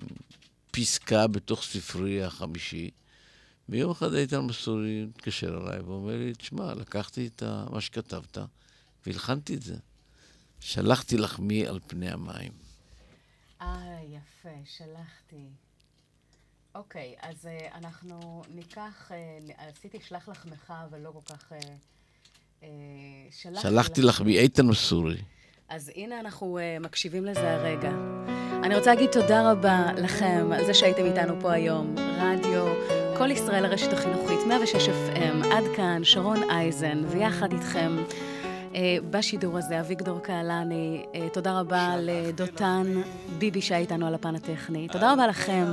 פסקה 0.70 1.26
בתוך 1.26 1.62
ספרי 1.62 2.24
החמישי. 2.24 2.90
ויום 3.70 3.90
אחד 3.90 4.14
איתן 4.14 4.40
מסורי 4.40 5.04
מתקשר 5.04 5.60
אליי 5.62 5.80
ואומר 5.80 6.16
לי, 6.16 6.32
תשמע, 6.34 6.74
לקחתי 6.74 7.26
את 7.26 7.42
מה 7.70 7.80
שכתבת 7.80 8.38
והלחנתי 9.06 9.54
את 9.54 9.62
זה. 9.62 9.76
שלחתי 10.60 11.16
לחמי 11.16 11.66
על 11.66 11.80
פני 11.86 12.10
המים. 12.10 12.52
אה, 13.60 13.98
יפה, 14.08 14.48
שלחתי. 14.64 15.46
אוקיי, 16.74 17.14
אז 17.20 17.46
uh, 17.46 17.74
אנחנו 17.74 18.42
ניקח, 18.48 19.10
uh, 19.10 19.52
עשיתי 19.56 19.98
שלח 20.08 20.28
לחמך, 20.28 20.72
אבל 20.90 21.00
לא 21.00 21.10
כל 21.10 21.34
כך... 21.34 21.52
Uh, 21.52 21.64
uh, 22.60 22.64
שלחתי, 23.30 23.68
שלחתי 23.68 24.02
לך 24.02 24.20
מאיתן 24.20 24.66
מסורי. 24.66 25.22
אז 25.68 25.90
הנה 25.94 26.20
אנחנו 26.20 26.58
uh, 26.58 26.82
מקשיבים 26.82 27.24
לזה 27.24 27.54
הרגע. 27.54 27.90
אני 28.62 28.76
רוצה 28.76 28.94
להגיד 28.94 29.10
תודה 29.10 29.52
רבה 29.52 29.92
לכם 29.96 30.50
על 30.52 30.66
זה 30.66 30.74
שהייתם 30.74 31.04
איתנו 31.04 31.40
פה 31.40 31.52
היום. 31.52 31.94
רדיו, 31.98 32.66
כל 33.20 33.30
ישראל 33.30 33.64
הרשת 33.64 33.92
החינוכית, 33.92 34.38
106 34.48 34.88
FM, 34.88 35.46
עד 35.52 35.64
כאן, 35.76 36.04
שרון 36.04 36.50
אייזן, 36.50 37.02
ויחד 37.08 37.52
איתכם. 37.52 37.96
אה, 38.74 38.96
בשידור 39.10 39.58
הזה, 39.58 39.80
אביגדור 39.80 40.20
קהלני, 40.20 41.04
אה, 41.14 41.28
תודה 41.32 41.60
רבה 41.60 41.94
לדותן 41.98 42.86
ביבי 43.38 43.60
שהיה 43.60 43.80
איתנו 43.80 44.06
על 44.06 44.14
הפן 44.14 44.34
הטכני. 44.34 44.88
תודה 44.88 45.12
רבה 45.12 45.26
לכם 45.26 45.64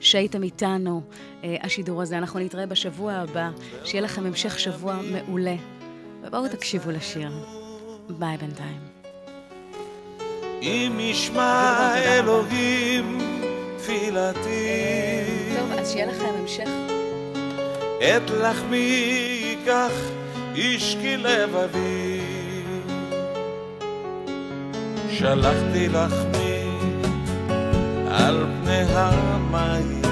שהייתם 0.00 0.42
איתנו, 0.42 1.02
אה, 1.44 1.56
השידור 1.62 2.02
הזה. 2.02 2.18
אנחנו 2.18 2.40
נתראה 2.40 2.66
בשבוע 2.66 3.12
הבא, 3.12 3.50
שיהיה 3.84 4.02
לכם 4.02 4.26
המשך 4.26 4.58
שבוע 4.58 4.96
מעולה. 5.12 5.56
ובואו 6.22 6.48
תקשיבו 6.48 6.90
לשיר. 6.90 7.30
ביי 8.08 8.36
בינתיים. 8.36 8.80
אם 10.62 10.96
ישמע 11.00 11.94
אלוהים 11.96 13.18
תפילתי. 13.76 15.05
אז 15.86 15.92
שיהיה 15.92 16.06
לכם 16.06 16.34
המשך. 16.38 16.68
את 17.98 18.30
לחמי 18.30 18.76
ייקח 18.76 19.92
איש 20.54 20.96
כי 21.00 21.16
לבבי. 21.16 22.20
שלחתי 25.10 25.88
לך 25.88 26.14
מי 26.32 26.78
על 28.10 28.46
פני 28.62 28.82
המים 28.94 30.02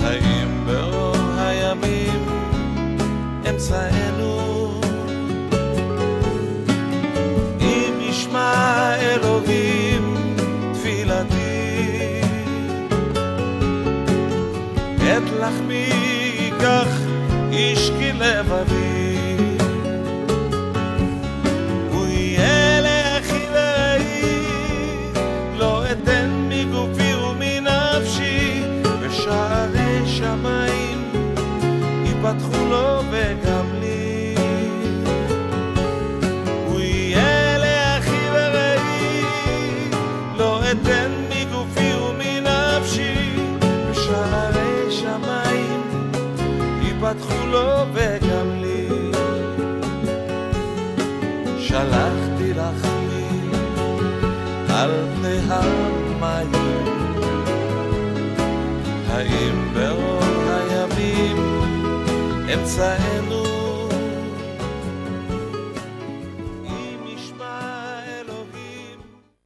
האם 0.00 0.66
באור 0.66 1.16
הימים 1.38 2.26
אמצענו 3.50 3.97